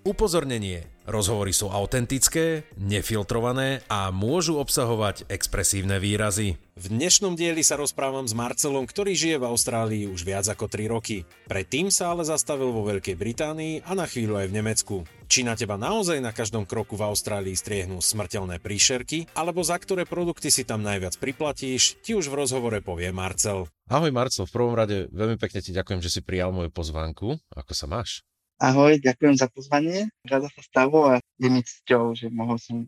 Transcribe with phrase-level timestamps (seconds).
[0.00, 0.88] Upozornenie.
[1.04, 6.56] Rozhovory sú autentické, nefiltrované a môžu obsahovať expresívne výrazy.
[6.80, 10.88] V dnešnom dieli sa rozprávam s Marcelom, ktorý žije v Austrálii už viac ako 3
[10.88, 11.28] roky.
[11.44, 14.96] Predtým sa ale zastavil vo Veľkej Británii a na chvíľu aj v Nemecku.
[15.28, 20.08] Či na teba naozaj na každom kroku v Austrálii striehnú smrteľné príšerky, alebo za ktoré
[20.08, 23.68] produkty si tam najviac priplatíš, ti už v rozhovore povie Marcel.
[23.92, 27.36] Ahoj Marcel, v prvom rade veľmi pekne ti ďakujem, že si prijal moju pozvánku.
[27.52, 28.24] Ako sa máš?
[28.60, 30.12] Ahoj, ďakujem za pozvanie.
[30.28, 32.84] Rada sa stalo a je mi cťou, že mohol som,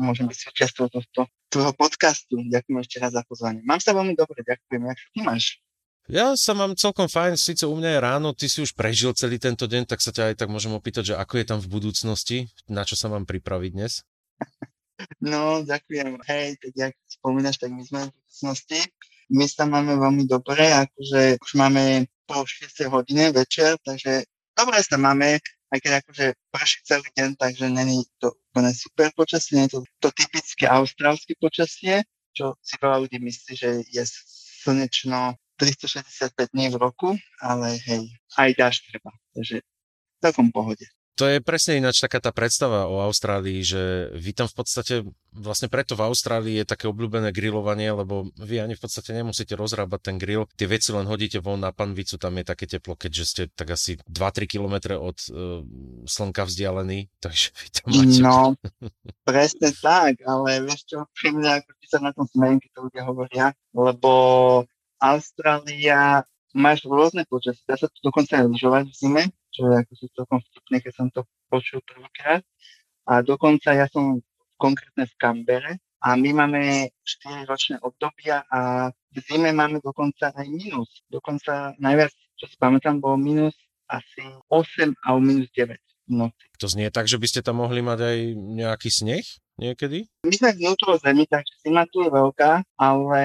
[0.00, 2.40] môžem byť súčasťou tohto tvojho podcastu.
[2.40, 3.60] Ďakujem ešte raz za pozvanie.
[3.68, 4.80] Mám sa veľmi dobre, ďakujem.
[4.80, 5.60] Jak ty máš?
[6.08, 9.36] Ja sa mám celkom fajn, síce u mňa je ráno, ty si už prežil celý
[9.36, 12.48] tento deň, tak sa ťa aj tak môžem opýtať, že ako je tam v budúcnosti,
[12.64, 14.00] na čo sa mám pripraviť dnes?
[15.16, 16.20] No, ďakujem.
[16.28, 18.84] Hej, tak jak spomínaš, tak my sme v budúcnosti.
[19.32, 24.28] My sa máme veľmi dobre, akože už máme po 6 hodine večer, takže
[24.60, 25.40] dobre sa máme,
[25.72, 29.80] aj keď akože prší celý deň, takže není to úplne super počasie, nie je to,
[30.04, 32.04] to typické austrálske počasie,
[32.36, 34.02] čo si veľa ľudí myslí, že je
[34.62, 40.84] slnečno 365 dní v roku, ale hej, aj dáš treba, takže v takom pohode
[41.20, 44.94] to je presne ináč taká tá predstava o Austrálii, že vy tam v podstate,
[45.36, 50.00] vlastne preto v Austrálii je také obľúbené grilovanie, lebo vy ani v podstate nemusíte rozrábať
[50.00, 53.42] ten grill, tie veci len hodíte von na panvicu, tam je také teplo, keďže ste
[53.52, 55.60] tak asi 2-3 km od uh,
[56.08, 58.18] slnka vzdialení, takže vy tam máte...
[58.24, 58.38] No,
[59.28, 63.02] presne tak, ale vieš čo, pri mňa, ako sa na tom smejem, keď to ľudia
[63.04, 64.12] hovoria, lebo
[64.96, 66.24] Austrália
[66.56, 68.48] máš rôzne počasie, dá sa tu dokonca aj
[68.88, 69.24] v zime,
[69.60, 72.40] čo je akože celkom vtipné, keď som to počul prvýkrát.
[73.04, 74.24] A dokonca ja som
[74.56, 80.46] konkrétne v Kambere a my máme 4 ročné obdobia a v zime máme dokonca aj
[80.48, 81.04] minus.
[81.12, 83.52] Dokonca najviac, čo si pamätám, bolo minus
[83.84, 85.76] asi 8 a minus 9
[86.08, 86.44] noci.
[86.56, 89.26] To znie tak, že by ste tam mohli mať aj nejaký sneh
[89.60, 90.08] niekedy?
[90.24, 93.22] My sme vnútro zemi, takže zima tu je veľká, ale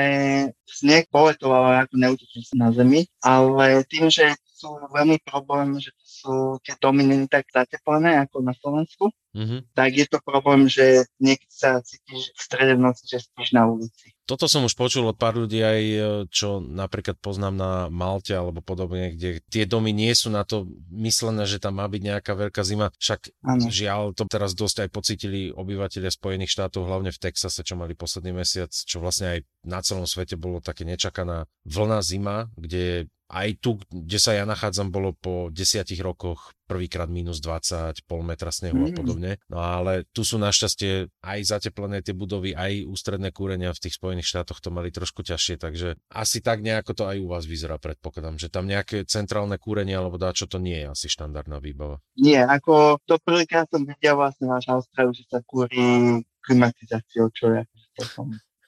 [0.67, 6.73] sneh poletoval ako neutečí na zemi, ale tým, že sú veľmi problém, že sú tie
[6.81, 9.77] domy tak zateplené ako na Slovensku, mm-hmm.
[9.77, 13.69] tak je to problém, že niekedy sa cítiš v strede v noci, že spíš na
[13.69, 14.17] ulici.
[14.25, 16.01] Toto som už počul od pár ľudí aj, e,
[16.33, 21.45] čo napríklad poznám na Malte alebo podobne, kde tie domy nie sú na to myslené,
[21.45, 22.89] že tam má byť nejaká veľká zima.
[22.97, 23.69] Však ano.
[23.69, 28.33] žiaľ, to teraz dosť aj pocítili obyvateľia Spojených štátov, hlavne v Texase, čo mali posledný
[28.33, 33.81] mesiac, čo vlastne aj na celom svete bolo také nečakaná vlna zima, kde aj tu,
[33.89, 38.85] kde sa ja nachádzam, bolo po desiatich rokoch prvýkrát minus 20, pol metra snehu mm.
[38.85, 39.31] a podobne.
[39.49, 44.29] No ale tu sú našťastie aj zateplené tie budovy, aj ústredné kúrenia v tých Spojených
[44.29, 48.41] štátoch to mali trošku ťažšie, takže asi tak nejako to aj u vás vyzerá, predpokladám,
[48.41, 52.01] že tam nejaké centrálne kúrenie alebo dá, čo to nie je asi štandardná výbava.
[52.17, 57.61] Nie, ako to prvýkrát som videl vlastne váš Austráliu, že sa kúri klimatizáciou, čo je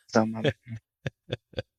[0.10, 0.54] zaujímavé.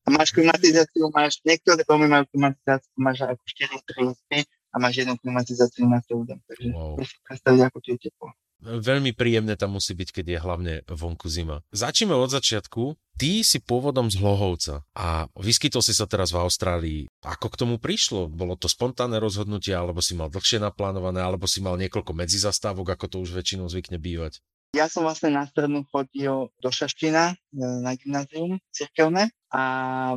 [0.05, 5.15] A máš klimatizáciu, máš, niektoré domy majú klimatizáciu, máš ako 4 3 a máš jednu
[5.21, 6.39] klimatizáciu na celý dom.
[6.45, 6.97] Takže wow.
[6.97, 8.29] predstaviť, ako ti je teplo.
[8.59, 11.63] Veľmi príjemné tam musí byť, keď je hlavne vonku zima.
[11.71, 12.99] Začneme od začiatku.
[13.15, 17.01] Ty si pôvodom z Hlohovca a vyskytol si sa teraz v Austrálii.
[17.23, 18.27] Ako k tomu prišlo?
[18.27, 23.05] Bolo to spontánne rozhodnutie, alebo si mal dlhšie naplánované, alebo si mal niekoľko medzizastávok, ako
[23.07, 24.43] to už väčšinou zvykne bývať?
[24.77, 29.63] Ja som vlastne na strednú chodil do Šaština e, na gymnázium cirkevné a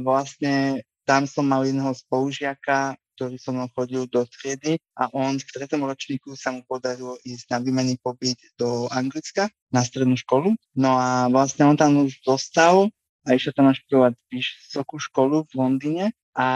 [0.04, 5.48] vlastne tam som mal jedného spolužiaka, ktorý som mnou chodil do triedy a on v
[5.56, 10.52] tretom ročníku sa mu podarilo ísť na výmenný pobyt do Anglicka na strednú školu.
[10.76, 12.92] No a vlastne on tam už dostal
[13.24, 16.06] a išiel tam naštudovať vysokú školu v Londýne
[16.36, 16.46] a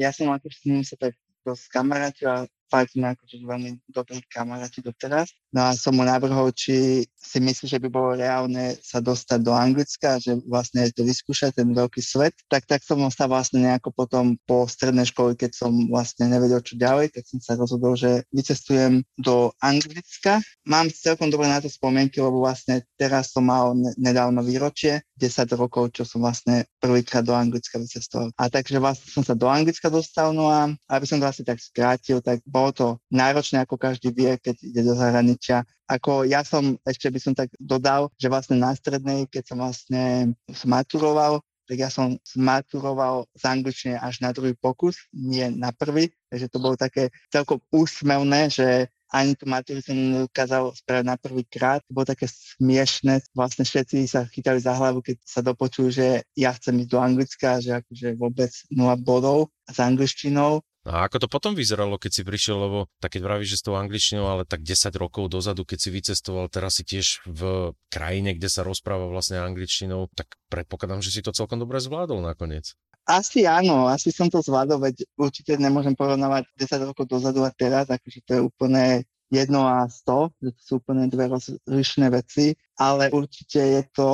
[0.00, 1.12] ja som ako s ním sa tak
[1.44, 5.34] dosť kamarátil a fakt sme akože veľmi dobrí kamaráti doteraz.
[5.52, 9.52] No a som mu navrhol, či si myslí, že by bolo reálne sa dostať do
[9.54, 12.34] Anglicka, že vlastne to vyskúšať ten veľký svet.
[12.48, 16.80] Tak, tak som sa vlastne nejako potom po strednej škole, keď som vlastne nevedel, čo
[16.80, 20.40] ďalej, tak som sa rozhodol, že vycestujem do Anglicka.
[20.64, 25.94] Mám celkom dobre na to spomienky, lebo vlastne teraz som mal nedávno výročie, 10 rokov,
[25.94, 28.34] čo som vlastne prvýkrát do Anglicka vycestoval.
[28.40, 31.62] A takže vlastne som sa do Anglicka dostal, no a aby som to asi tak
[31.62, 35.66] skrátil, tak bolo to náročné, ako každý vie, keď ide do zahraničia učia.
[35.90, 40.38] Ako ja som, ešte by som tak dodal, že vlastne na strednej, keď som vlastne
[40.62, 46.46] maturoval, tak ja som zmaturoval z angličtiny až na druhý pokus, nie na prvý, takže
[46.46, 51.84] to bolo také celkom úsmevné, že ani tú maturu som nedokázal spraviť na prvý krát.
[51.92, 53.20] Bolo také smiešné.
[53.36, 57.60] Vlastne všetci sa chytali za hlavu, keď sa dopočujú, že ja chcem ísť do Anglicka,
[57.60, 60.64] že akože vôbec 0 bodov s angličtinou.
[60.82, 63.78] A ako to potom vyzeralo, keď si prišiel, lebo tak keď vravíš, že s tou
[63.78, 68.50] angličtinou, ale tak 10 rokov dozadu, keď si vycestoval, teraz si tiež v krajine, kde
[68.50, 72.74] sa rozpráva vlastne angličtinou, tak predpokladám, že si to celkom dobre zvládol nakoniec.
[73.06, 77.86] Asi áno, asi som to zvládol, veď určite nemôžem porovnávať 10 rokov dozadu a teraz,
[77.86, 83.10] akože to je úplne jedno a sto, že to sú úplne dve rozlišné veci, ale
[83.10, 84.08] určite je to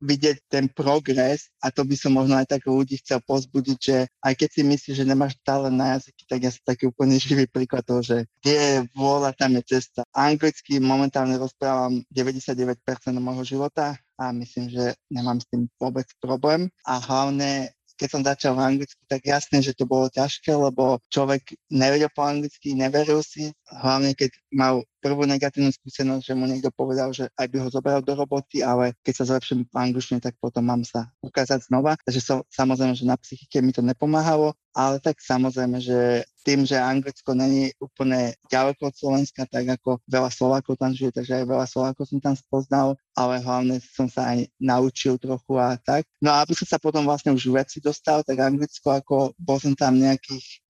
[0.00, 4.34] vidieť ten progres a to by som možno aj tak ľudí chcel pozbudiť, že aj
[4.36, 7.84] keď si myslíš, že nemáš stále na jazyky, tak ja som taký úplne živý príklad
[7.84, 10.02] toho, že kde je vôľa, tam je cesta.
[10.16, 12.80] Anglicky momentálne rozprávam 99%
[13.20, 18.56] môjho života a myslím, že nemám s tým vôbec problém a hlavne keď som začal
[18.56, 23.52] v Anglicku, tak jasné, že to bolo ťažké, lebo človek nevedel po anglicky, neveril si,
[23.68, 28.00] hlavne keď mal prvú negatívnu skúsenosť, že mu niekto povedal, že aj by ho zobral
[28.04, 31.96] do roboty, ale keď sa zlepším v angličtine, tak potom mám sa ukázať znova.
[32.04, 36.80] Takže som, samozrejme, že na psychike mi to nepomáhalo, ale tak samozrejme, že tým, že
[36.80, 41.66] Anglicko není úplne ďaleko od Slovenska, tak ako veľa Slovákov tam žije, takže aj veľa
[41.68, 46.08] Slovákov som tam spoznal, ale hlavne som sa aj naučil trochu a tak.
[46.22, 49.76] No a aby som sa potom vlastne už veci dostal, tak Anglicko ako bol som
[49.76, 50.64] tam nejakých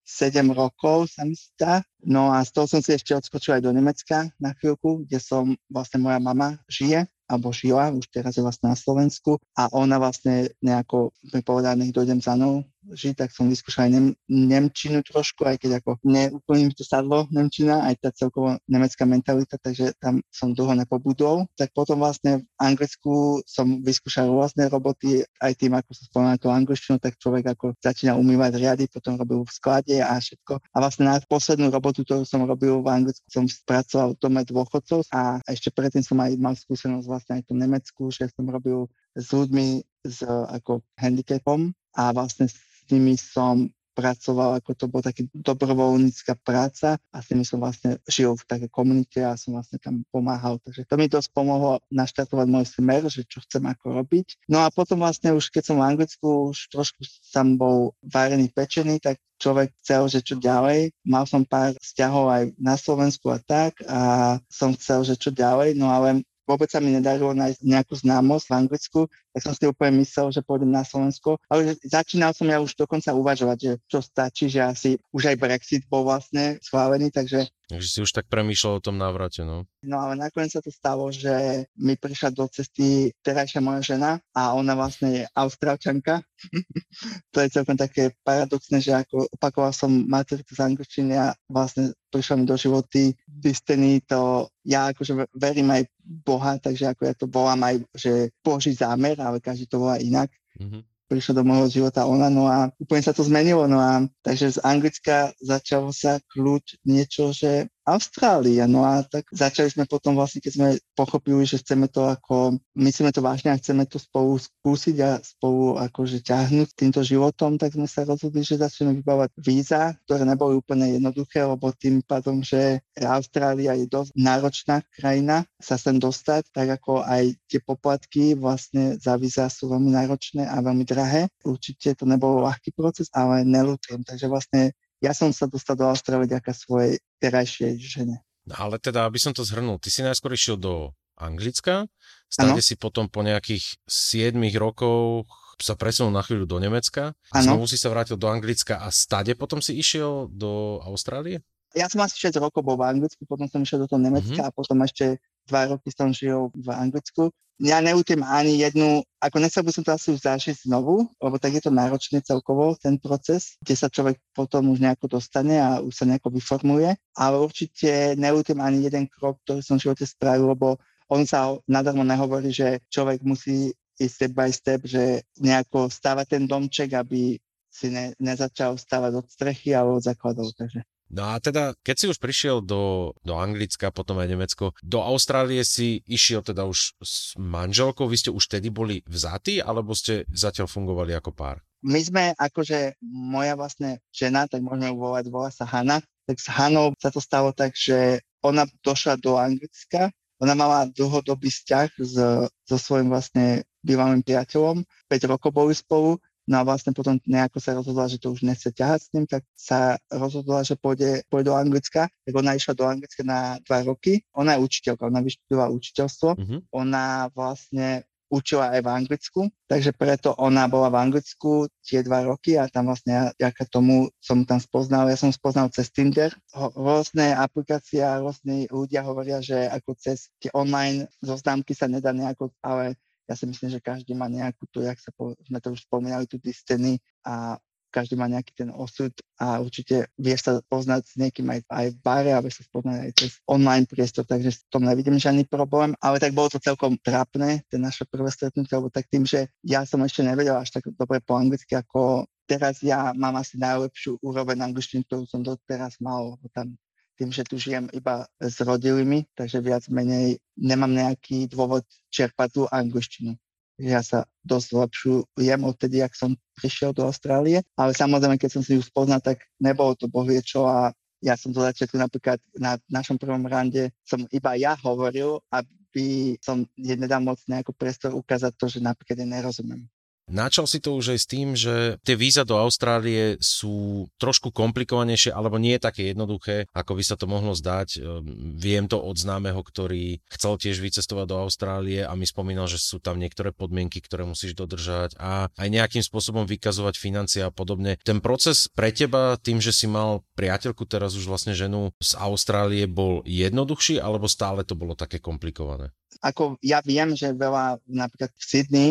[0.53, 1.83] rokov, sa mi zdá.
[2.03, 5.55] No a z toho som si ešte odskočil aj do Nemecka na chvíľku, kde som
[5.69, 10.51] vlastne moja mama žije alebo žila, už teraz je vlastne na Slovensku a ona vlastne
[10.59, 15.45] nejako mi povedala, nech dojdem za mnou žiť, tak som vyskúšal aj nem, Nemčinu trošku,
[15.45, 20.25] aj keď ako neúplne mi to sadlo Nemčina, aj tá celkovo nemecká mentalita, takže tam
[20.33, 21.45] som dlho nepobudol.
[21.53, 26.49] Tak potom vlastne v Anglicku som vyskúšal rôzne roboty, aj tým, ako som spomínal tú
[26.49, 30.61] angličtinu, tak človek ako začína umývať riady, potom robil v sklade a všetko.
[30.73, 35.05] A vlastne na poslednú robotu, ktorú som robil v Anglicku, som spracoval v dome dôchodcov
[35.13, 39.27] a ešte predtým som aj mal skúsenosť vlastne aj v Nemecku, že som robil s
[39.31, 42.47] ľuďmi s ako handicapom a vlastne
[42.91, 48.33] nimi som pracoval, ako to bola taký dobrovoľnícka práca a s nimi som vlastne žil
[48.39, 50.57] v takej komunite a som vlastne tam pomáhal.
[50.63, 54.47] Takže to mi dosť pomohlo naštartovať môj smer, že čo chcem ako robiť.
[54.47, 57.03] No a potom vlastne už keď som v Anglicku už trošku
[57.35, 60.93] tam bol varený pečený, tak človek chcel, že čo ďalej.
[61.03, 65.75] Mal som pár vzťahov aj na Slovensku a tak a som chcel, že čo ďalej,
[65.75, 69.01] no ale vôbec sa mi nedarilo nájsť nejakú známosť v Anglicku,
[69.31, 71.39] tak som si úplne myslel, že pôjdem na Slovensko.
[71.47, 75.83] Ale začínal som ja už dokonca uvažovať, že čo stačí, že asi už aj Brexit
[75.87, 79.63] bol vlastne schválený, takže Takže si už tak premýšľal o tom návrate, no.
[79.87, 84.51] No ale nakoniec sa to stalo, že mi prišla do cesty terajšia moja žena a
[84.51, 86.19] ona vlastne je austrálčanka.
[87.33, 92.43] to je celkom také paradoxné, že ako opakoval som maturitu z angličtiny a vlastne prišla
[92.43, 97.63] mi do životy Destiny, to ja akože verím aj Boha, takže ako ja to volám
[97.71, 100.27] aj, že Boží zámer, ale každý to volá inak.
[100.59, 104.55] Mm-hmm prišla do môjho života ona, no a úplne sa to zmenilo, no a takže
[104.55, 108.65] z Anglicka začalo sa kľúč niečo, že Austrália.
[108.65, 113.11] No a tak začali sme potom vlastne, keď sme pochopili, že chceme to ako, myslíme
[113.11, 117.85] to vážne a chceme to spolu skúsiť a spolu akože ťahnuť týmto životom, tak sme
[117.85, 123.75] sa rozhodli, že začneme vybávať víza, ktoré neboli úplne jednoduché, lebo tým pádom, že Austrália
[123.75, 129.47] je dosť náročná krajina sa sem dostať, tak ako aj tie poplatky vlastne za víza
[129.47, 131.29] sú veľmi náročné a veľmi drahé.
[131.45, 134.01] Určite to nebol ľahký proces, ale nelutujem.
[134.01, 138.21] Takže vlastne ja som sa dostal do Austrálie ďaká svojej terajšej žene.
[138.45, 141.85] No, ale teda, aby som to zhrnul, ty si najskôr išiel do Anglicka,
[142.29, 145.29] stále si potom po nejakých 7 rokov
[145.61, 147.41] sa presunul na chvíľu do Nemecka, ano.
[147.45, 151.45] znovu si sa vrátil do Anglicka a stade potom si išiel do Austrálie?
[151.77, 154.49] Ja som asi 6 rokov bol v Anglicku, potom som išiel do toho Nemecka mm-hmm.
[154.49, 157.27] a potom ešte dva roky som žil v Anglicku
[157.61, 161.53] ja neutím ani jednu, ako nechcel by som to asi už zažiť znovu, lebo tak
[161.53, 165.93] je to náročné celkovo, ten proces, kde sa človek potom už nejako dostane a už
[165.93, 170.81] sa nejako vyformuje, ale určite neutím ani jeden krok, ktorý som v živote spravil, lebo
[171.05, 173.69] on sa nadarmo nehovorí, že človek musí
[174.01, 177.37] ísť step by step, že nejako stávať ten domček, aby
[177.69, 180.49] si ne, nezačal stávať od strechy alebo od základov.
[180.57, 180.81] Takže
[181.11, 185.59] No a teda, keď si už prišiel do, do Anglicka, potom aj Nemecko, do Austrálie
[185.67, 190.71] si išiel teda už s manželkou, vy ste už tedy boli vzatí, alebo ste zatiaľ
[190.71, 191.59] fungovali ako pár?
[191.83, 196.47] My sme, akože moja vlastne žena, tak môžeme ju volať, volá sa Hanna, tak s
[196.47, 202.13] Hanou sa to stalo tak, že ona došla do Anglicka, ona mala dlhodobý vzťah s,
[202.47, 206.17] so svojím vlastne bývalým priateľom, 5 rokov boli spolu,
[206.49, 209.45] no a vlastne potom nejako sa rozhodla, že to už nechce ťahať s ním, tak
[209.53, 214.25] sa rozhodla, že pôjde, pôjde do Anglicka, tak ona išla do Anglicka na dva roky.
[214.33, 216.59] Ona je učiteľka, ona vyštudovala učiteľstvo, mm-hmm.
[216.73, 222.55] ona vlastne učila aj v Anglicku, takže preto ona bola v Anglicku tie dva roky
[222.55, 226.31] a tam vlastne ja, ďaká tomu som tam spoznal, ja som spoznal cez Tinder.
[226.55, 232.15] Ho, rôzne aplikácie a rôzne ľudia hovoria, že ako cez tie online zoznámky sa nedá
[232.15, 232.95] nejako, ale
[233.31, 236.27] ja si myslím, že každý má nejakú tu, jak sa po, sme to už spomínali,
[236.27, 237.55] tu distiny a
[237.91, 241.97] každý má nejaký ten osud a určite vieš sa poznať s niekým aj, aj v
[241.99, 245.91] bare a vieš sa spoznať aj cez online priestor, takže v tom nevidím žiadny problém,
[245.99, 249.83] ale tak bolo to celkom trápne, ten naše prvé stretnutie, lebo tak tým, že ja
[249.83, 254.71] som ešte nevedel až tak dobre po anglicky, ako teraz ja mám asi najlepšiu úroveň
[254.71, 256.79] angličtiny, ktorú som doteraz mal, lebo tam
[257.21, 262.61] tým, že tu žijem iba s rodilými, takže viac menej nemám nejaký dôvod čerpať tú
[262.73, 263.37] angličtinu
[263.81, 267.65] ja sa dosť lepšujem odtedy, ak som prišiel do Austrálie.
[267.73, 271.53] Ale samozrejme, keď som si ju spoznal, tak nebolo to bohvie čo a ja som
[271.53, 277.37] do začiatku napríklad na našom prvom rande som iba ja hovoril, aby som nedal moc
[277.45, 279.85] nejakú priestor ukázať to, že napríklad ja nerozumiem.
[280.31, 285.35] Načal si to už aj s tým, že tie víza do Austrálie sú trošku komplikovanejšie
[285.35, 287.99] alebo nie je také jednoduché, ako by sa to mohlo zdať.
[287.99, 292.79] Ehm, viem to od známeho, ktorý chcel tiež vycestovať do Austrálie a mi spomínal, že
[292.79, 297.99] sú tam niektoré podmienky, ktoré musíš dodržať a aj nejakým spôsobom vykazovať financie a podobne.
[298.01, 302.87] Ten proces pre teba, tým, že si mal priateľku, teraz už vlastne ženu z Austrálie,
[302.87, 305.91] bol jednoduchší alebo stále to bolo také komplikované?
[306.21, 308.89] Ako ja viem, že veľa napríklad v Sydney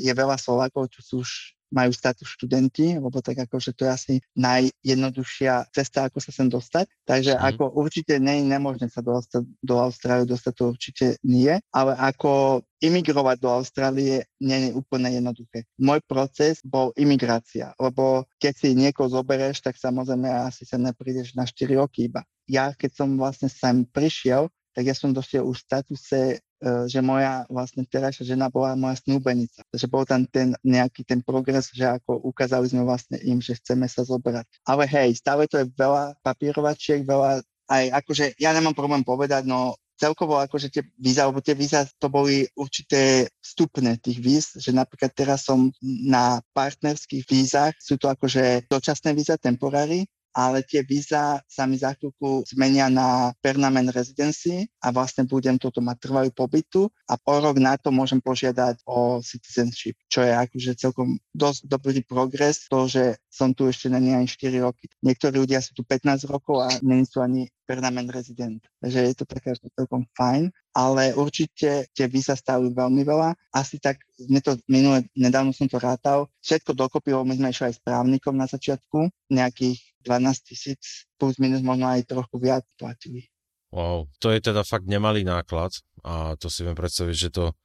[0.00, 1.30] je veľa Slovákov, čo sú už
[1.72, 6.46] majú status študenti, lebo tak ako, že to je asi najjednoduchšia cesta, ako sa sem
[6.52, 6.86] dostať.
[7.08, 7.40] Takže mm.
[7.40, 12.60] ako určite nie je nemožné sa dostať do Austrálie, dostať to určite nie, ale ako
[12.84, 15.64] imigrovať do Austrálie nie je úplne jednoduché.
[15.80, 21.48] Môj proces bol imigrácia, lebo keď si niekoho zoberieš, tak samozrejme asi sa neprídeš na
[21.48, 22.20] 4 roky iba.
[22.44, 26.20] Ja keď som vlastne sem prišiel, tak ja som došiel už v statuse
[26.62, 29.66] že moja vlastne terajšia žena bola moja snúbenica.
[29.74, 33.90] Takže bol tam ten nejaký ten progres, že ako ukázali sme vlastne im, že chceme
[33.90, 34.46] sa zobrať.
[34.62, 39.74] Ale hej, stále to je veľa papírovačiek, veľa aj akože ja nemám problém povedať, no
[39.96, 45.14] celkovo akože tie víza, alebo tie víza to boli určité vstupné tých víz, že napríklad
[45.14, 50.02] teraz som na partnerských vízach, sú to akože dočasné víza, temporári,
[50.32, 55.84] ale tie víza sa mi za chvíľku zmenia na permanent residency a vlastne budem toto
[55.84, 60.72] mať trvalý pobytu a po rok na to môžem požiadať o citizenship, čo je akože
[60.80, 64.88] celkom dosť dobrý progres, to, že som tu ešte není ani 4 roky.
[65.04, 68.60] Niektorí ľudia sú tu 15 rokov a není sú ani permanent resident.
[68.82, 73.32] Takže je to také celkom fajn, ale určite tie víza stáli veľmi veľa.
[73.54, 77.74] Asi tak, mne to minule, nedávno som to rátal, všetko dokopy, my sme išli aj
[77.76, 83.32] s právnikom na začiatku, nejakých 12 tisíc plus minus možno aj trochu viac platili.
[83.72, 85.72] Wow, to je teda fakt nemalý náklad
[86.04, 87.56] a to si viem predstaviť, že to,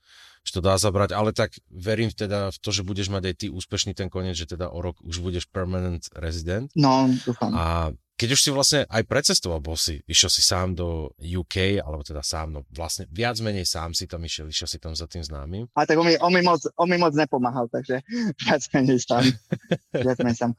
[0.47, 3.47] že to dá zabrať, ale tak verím teda v to, že budeš mať aj ty
[3.51, 6.71] úspešný ten koniec, že teda o rok už budeš permanent resident.
[6.79, 7.51] No, dúfam.
[7.51, 12.01] A keď už si vlastne aj precestoval, bol si, išiel si sám do UK, alebo
[12.01, 15.21] teda sám, no vlastne viac menej sám si tam išiel, išiel si tam za tým
[15.21, 15.69] známym.
[15.77, 18.01] A tak on mi, on mi, moc, on mi moc nepomáhal, takže
[18.41, 19.21] viac menej sám.
[20.07, 20.51] viac menej sám.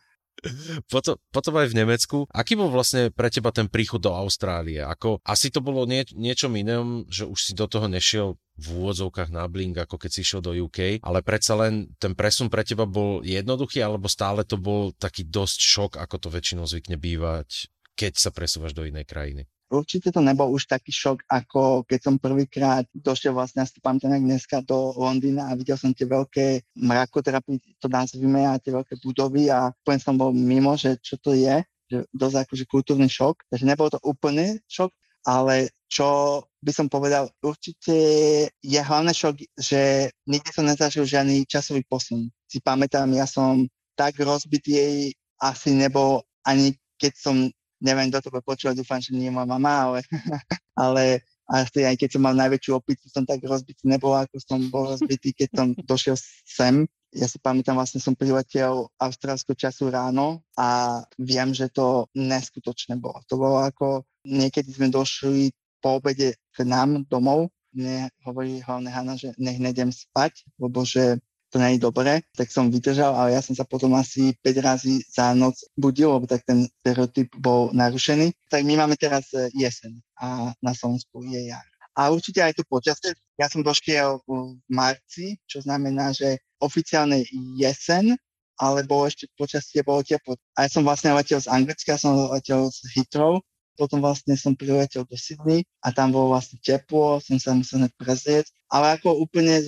[0.93, 2.17] Potom, potom aj v Nemecku.
[2.31, 4.81] Aký bol vlastne pre teba ten príchod do Austrálie?
[4.81, 9.31] Ako, asi to bolo nie, niečom inom, že už si do toho nešiel v úvodzovkách
[9.31, 12.87] na Blink, ako keď si išiel do UK, ale predsa len ten presun pre teba
[12.91, 18.19] bol jednoduchý, alebo stále to bol taký dosť šok, ako to väčšinou zvykne bývať, keď
[18.19, 19.47] sa presúvaš do inej krajiny?
[19.71, 24.65] Určite to nebol už taký šok, ako keď som prvýkrát došiel vlastne, asi pamätám dneska
[24.65, 29.71] do Londýna a videl som tie veľké mrakoterapie, to nazvime, a tie veľké budovy a
[29.71, 33.89] úplne som bol mimo, že čo to je, že dosť akože kultúrny šok, takže nebol
[33.93, 34.93] to úplný šok,
[35.29, 37.97] ale čo by som povedal, určite
[38.51, 42.29] je hlavný šok, že nikdy som nezažil žiadny časový posun.
[42.49, 43.65] Si pamätám, ja som
[43.97, 47.37] tak rozbitý asi nebol ani keď som
[47.83, 50.01] neviem, kto to bude počúvať, dúfam, že nie moja mama, ale,
[50.85, 51.03] ale
[51.49, 55.33] asi aj keď som mal najväčšiu opicu, som tak rozbitý nebol, ako som bol rozbitý,
[55.33, 56.85] keď som došiel sem.
[57.17, 63.25] Ja si pamätám, vlastne som priletel austrálskeho času ráno a viem, že to neskutočné bolo.
[63.33, 65.49] To bolo ako, niekedy sme došli
[65.81, 71.17] po obede k nám domov, mne hovorí hlavne Hanna, že nech nejdem spať, lebo že
[71.49, 75.01] to nie je dobré, tak som vydržal, ale ja som sa potom asi 5 razy
[75.09, 78.37] za noc budil, lebo tak ten stereotyp bol narušený.
[78.53, 81.65] Tak my máme teraz e, jesen a na Slovensku je jar.
[81.99, 83.17] A určite aj to počasie.
[83.41, 87.27] Ja som došiel v marci, čo znamená, že oficiálne
[87.59, 88.15] jesen,
[88.59, 90.39] ale bolo ešte počasie, bolo teplo.
[90.55, 93.43] A ja som vlastne letel z Anglicka, som letel z Heathrow,
[93.79, 98.51] potom vlastne som priletel do Sydney a tam bolo vlastne teplo, som sa musel prezrieť,
[98.67, 99.63] ale ako úplne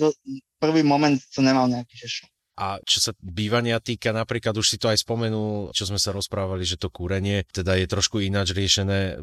[0.61, 2.29] prvý moment som nemal nejaký že.
[2.61, 6.61] A čo sa bývania týka, napríklad už si to aj spomenul, čo sme sa rozprávali,
[6.61, 9.17] že to kúrenie teda je trošku ináč riešené.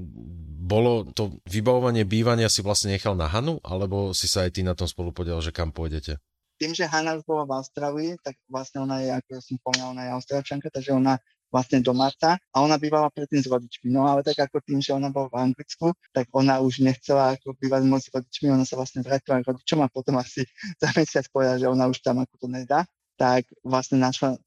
[0.66, 4.74] Bolo to vybavovanie bývania si vlastne nechal na Hanu, alebo si sa aj ty na
[4.74, 6.18] tom spolu podiel, že kam pôjdete?
[6.58, 10.02] Tým, že Hanna už bola v Austrálii, tak vlastne ona je, ako som spomínal, ona
[10.10, 13.88] je austrálčanka, takže ona vlastne domáca a ona bývala predtým s rodičmi.
[13.88, 17.56] No ale tak ako tým, že ona bola v Anglicku, tak ona už nechcela ako
[17.56, 20.44] bývať moc s rodičmi, ona sa vlastne vrátila k rodičom a potom asi
[20.82, 22.84] za mesiac povedala, že ona už tam ako to nedá
[23.18, 24.38] tak vlastne našla,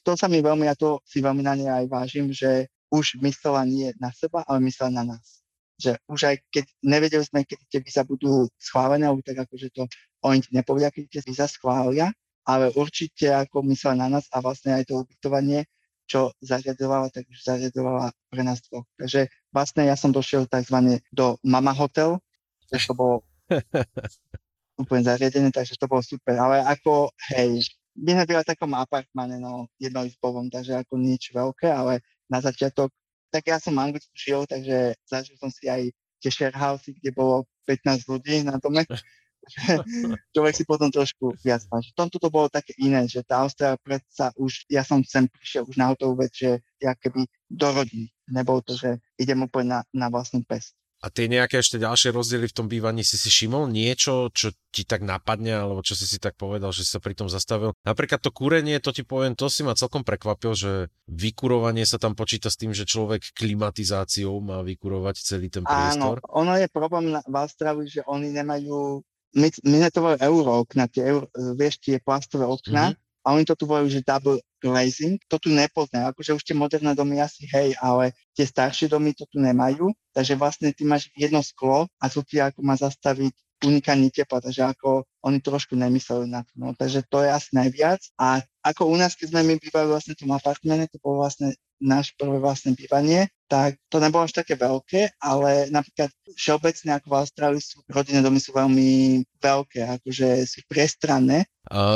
[0.00, 3.68] to sa mi veľmi, ja to si veľmi na nej aj vážim, že už myslela
[3.68, 5.44] nie na seba, ale myslela na nás.
[5.76, 9.84] Že už aj keď nevedeli sme, keď tie víza budú schválené, alebo tak že to
[10.24, 12.08] oni ti nepovedia, keď tie víza schvália,
[12.48, 15.68] ale určite ako myslela na nás a vlastne aj to ubytovanie,
[16.04, 18.84] čo zariadovala, tak už zariadovala pre nás dvoch.
[19.00, 21.00] Takže vlastne ja som došiel tzv.
[21.08, 22.20] do Mama Hotel,
[22.68, 23.22] to bolo
[24.82, 26.34] úplne zariadené, takže to bolo super.
[26.34, 27.62] Ale ako, hej,
[27.94, 32.90] my sme byli v takom apartmane, no, jednoizbovom, takže ako nič veľké, ale na začiatok,
[33.30, 37.46] tak ja som v Anglicku žil, takže zažil som si aj tie sharehousey, kde bolo
[37.66, 38.82] 15 ľudí na dome.
[40.34, 41.92] človek si potom trošku viac váži.
[41.92, 45.68] V tomto to bolo také iné, že tá Austrália predsa už, ja som sem prišiel
[45.68, 48.08] už na hotovú vec, že ja keby do rodiny.
[48.28, 50.72] Nebolo to, že idem úplne na, na vlastnú pest.
[51.04, 53.68] A tie nejaké ešte ďalšie rozdiely v tom bývaní si si všimol?
[53.68, 57.12] Niečo, čo ti tak napadne, alebo čo si si tak povedal, že si sa pri
[57.12, 57.76] tom zastavil?
[57.84, 62.16] Napríklad to kúrenie, to ti poviem, to si ma celkom prekvapil, že vykurovanie sa tam
[62.16, 66.24] počíta s tým, že človek klimatizáciou má vykurovať celý ten priestor.
[66.24, 70.20] Áno, ono je problém na, v Austrálii, že oni nemajú my, my sme to volali
[70.22, 71.26] euro okna, tie euro,
[71.58, 75.16] vieš, tie plastové okna, mm-hmm a oni to tu volajú, že double glazing.
[75.32, 79.24] To tu nepoznajú, akože už tie moderné domy asi hej, ale tie staršie domy to
[79.24, 83.32] tu nemajú, takže vlastne ty máš jedno sklo a tu ti ako má zastaviť
[83.64, 86.52] unikanie tepla, takže ako oni trošku nemysleli na to.
[86.60, 86.76] No.
[86.76, 88.04] Takže to je asi najviac.
[88.20, 91.56] A ako u nás, keď sme my bývali vlastne v tom apartmene, to bolo vlastne
[91.82, 97.18] náš prvé vlastné bývanie, tak to nebolo až také veľké, ale napríklad všeobecne ako v
[97.22, 101.44] Austrálii sú rodinné domy sú veľmi veľké, akože sú priestranné.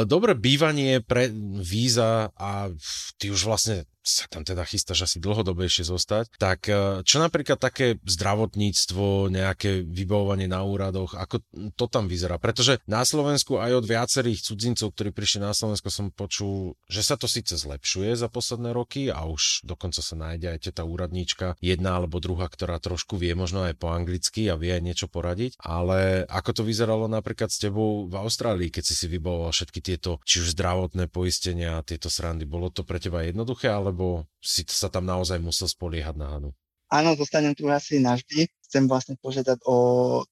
[0.05, 1.29] Dobre bývanie pre
[1.61, 2.73] víza a
[3.21, 8.01] ty už vlastne sa tam teda chystáš asi dlhodobejšie zostať, tak e, čo napríklad také
[8.09, 11.45] zdravotníctvo, nejaké vybavovanie na úradoch, ako
[11.77, 12.41] to tam vyzerá?
[12.41, 17.21] Pretože na Slovensku aj od viacerých cudzincov, ktorí prišli na Slovensko, som počul, že sa
[17.21, 22.00] to síce zlepšuje za posledné roky a už dokonca sa nájde aj tá úradníčka, jedna
[22.00, 26.24] alebo druhá, ktorá trošku vie možno aj po anglicky a vie aj niečo poradiť, ale
[26.24, 30.40] ako to vyzeralo napríklad s tebou v Austrálii, keď si si vybavoval všetky tieto, či
[30.40, 35.37] už zdravotné poistenia, tieto srandy, bolo to pre teba jednoduché, alebo si sa tam naozaj
[35.37, 36.50] musel spoliehať na Hanu?
[36.88, 38.48] Áno, zostanem tu asi navždy.
[38.64, 39.76] Chcem vlastne požiadať o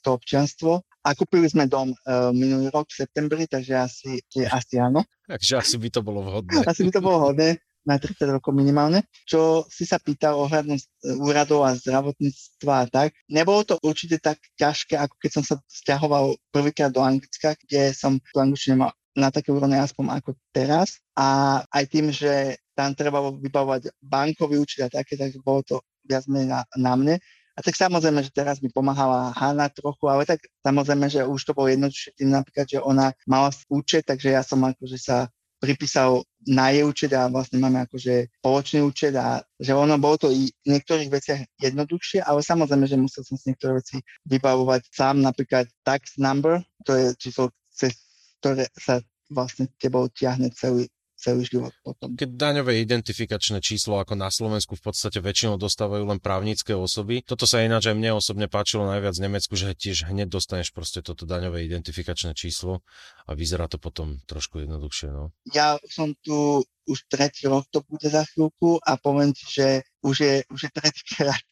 [0.00, 0.80] to občianstvo.
[1.04, 5.04] A kúpili sme dom uh, minulý rok v septembri, takže asi, asi áno.
[5.28, 6.64] Takže asi by to bolo vhodné.
[6.64, 9.06] Asi by to bolo hodné na 30 rokov minimálne.
[9.24, 10.76] Čo si sa pýtal ohľadom
[11.22, 16.34] úradov a zdravotníctva a tak, nebolo to určite tak ťažké, ako keď som sa stiahoval
[16.50, 21.00] prvýkrát do Anglicka, kde som tu angličtinu nemal na také úrovne aspoň ako teraz.
[21.16, 26.28] A aj tým, že tam treba vybavovať bankový účet a také, takže bolo to viac
[26.28, 27.16] menej na, na mne.
[27.56, 31.56] A tak samozrejme, že teraz mi pomáhala Hanna trochu, ale tak samozrejme, že už to
[31.56, 35.32] bolo jednoduchšie tým napríklad, že ona mala účet, takže ja som akože sa
[35.66, 40.28] pripísal na jej účet a vlastne máme akože spoločný účet a že ono bolo to
[40.30, 43.98] i v niektorých veciach jednoduchšie, ale samozrejme, že musel som si niektoré veci
[44.30, 47.98] vybavovať sám, napríklad tax number, to je číslo, cez
[48.38, 50.86] ktoré sa vlastne tebou tiahne celý
[51.26, 52.14] celý život potom.
[52.14, 57.26] Keď daňové identifikačné číslo ako na Slovensku v podstate väčšinou dostávajú len právnické osoby.
[57.26, 61.02] Toto sa ináč aj mne osobne páčilo najviac v Nemecku, že tiež hneď dostaneš proste
[61.02, 62.86] toto daňové identifikačné číslo
[63.26, 65.10] a vyzerá to potom trošku jednoduchšie.
[65.10, 65.34] No.
[65.50, 70.16] Ja som tu už tretí rok to bude za chvíľku a poviem ti, že už
[70.22, 71.42] je, už je tretíkrát,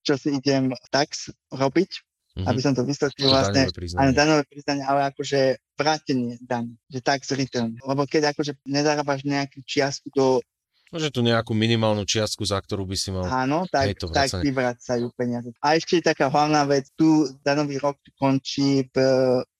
[0.00, 2.48] čo si idem tax robiť mm-hmm.
[2.48, 7.76] aby som to vysvetlil vlastne, aj daňové priznanie, ale akože vrátenie daň, že tax return.
[7.84, 10.40] Lebo keď akože nezarábaš nejakú čiastku do
[10.92, 13.24] Môže tu nejakú minimálnu čiastku, za ktorú by si mal...
[13.24, 15.48] Áno, tak, to tak ti vracajú peniaze.
[15.64, 18.96] A ešte je taká hlavná vec, tu danový rok končí v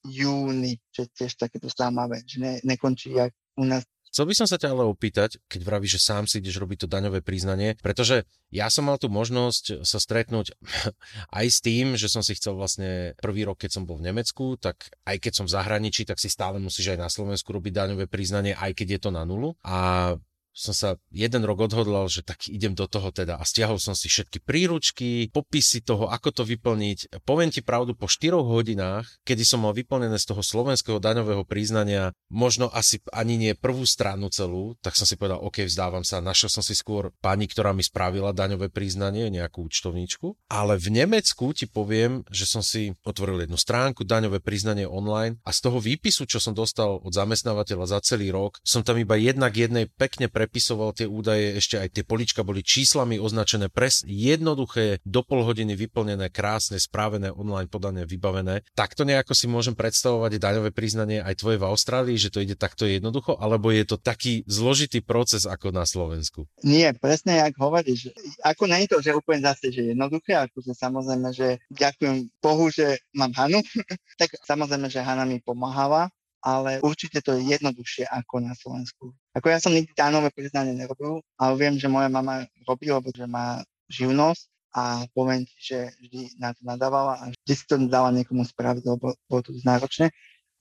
[0.04, 4.44] júni, čo je tiež takéto zaujímavé, že ne, nekončí jak u nás Chcel by som
[4.44, 8.28] sa ťa ale opýtať, keď vravíš, že sám si ideš robiť to daňové priznanie, pretože
[8.52, 10.52] ja som mal tu možnosť sa stretnúť
[11.40, 14.60] aj s tým, že som si chcel vlastne prvý rok, keď som bol v Nemecku,
[14.60, 18.04] tak aj keď som v zahraničí, tak si stále musíš aj na Slovensku robiť daňové
[18.04, 19.56] priznanie, aj keď je to na nulu.
[19.64, 20.12] A
[20.52, 24.12] som sa jeden rok odhodlal, že tak idem do toho teda a stiahol som si
[24.12, 27.24] všetky príručky, popisy toho, ako to vyplniť.
[27.24, 32.12] Poviem ti pravdu, po 4 hodinách, kedy som mal vyplnené z toho slovenského daňového priznania,
[32.28, 36.20] možno asi ani nie prvú stranu celú, tak som si povedal, OK, vzdávam sa.
[36.20, 40.36] Našiel som si skôr pani, ktorá mi spravila daňové priznanie, nejakú účtovníčku.
[40.52, 45.50] Ale v Nemecku ti poviem, že som si otvoril jednu stránku, daňové priznanie online a
[45.50, 49.56] z toho výpisu, čo som dostal od zamestnávateľa za celý rok, som tam iba jednak
[49.56, 54.98] jednej pekne pre prepisoval tie údaje, ešte aj tie polička boli číslami označené pres, jednoduché,
[55.06, 58.66] do pol hodiny vyplnené, krásne, správené, online podané, vybavené.
[58.74, 62.90] Takto nejako si môžem predstavovať daňové priznanie aj tvoje v Austrálii, že to ide takto
[62.90, 66.50] jednoducho, alebo je to taký zložitý proces ako na Slovensku?
[66.66, 68.10] Nie, presne jak hovoríš.
[68.42, 72.98] Ako nie je to, že úplne zase, že jednoduché, akože samozrejme, že ďakujem Bohu, že
[73.14, 73.62] mám Hanu,
[74.20, 76.10] tak samozrejme, že Hana mi pomáhala,
[76.42, 79.14] ale určite to je jednoduchšie ako na Slovensku.
[79.32, 83.24] Ako ja som nikdy dánové priznanie nerobil, ale viem, že moja mama robí, lebo že
[83.30, 84.42] má živnosť
[84.74, 88.82] a poviem ti, že vždy na to nadávala a vždy si to dala niekomu spraviť,
[88.84, 90.10] lebo bolo to náročné.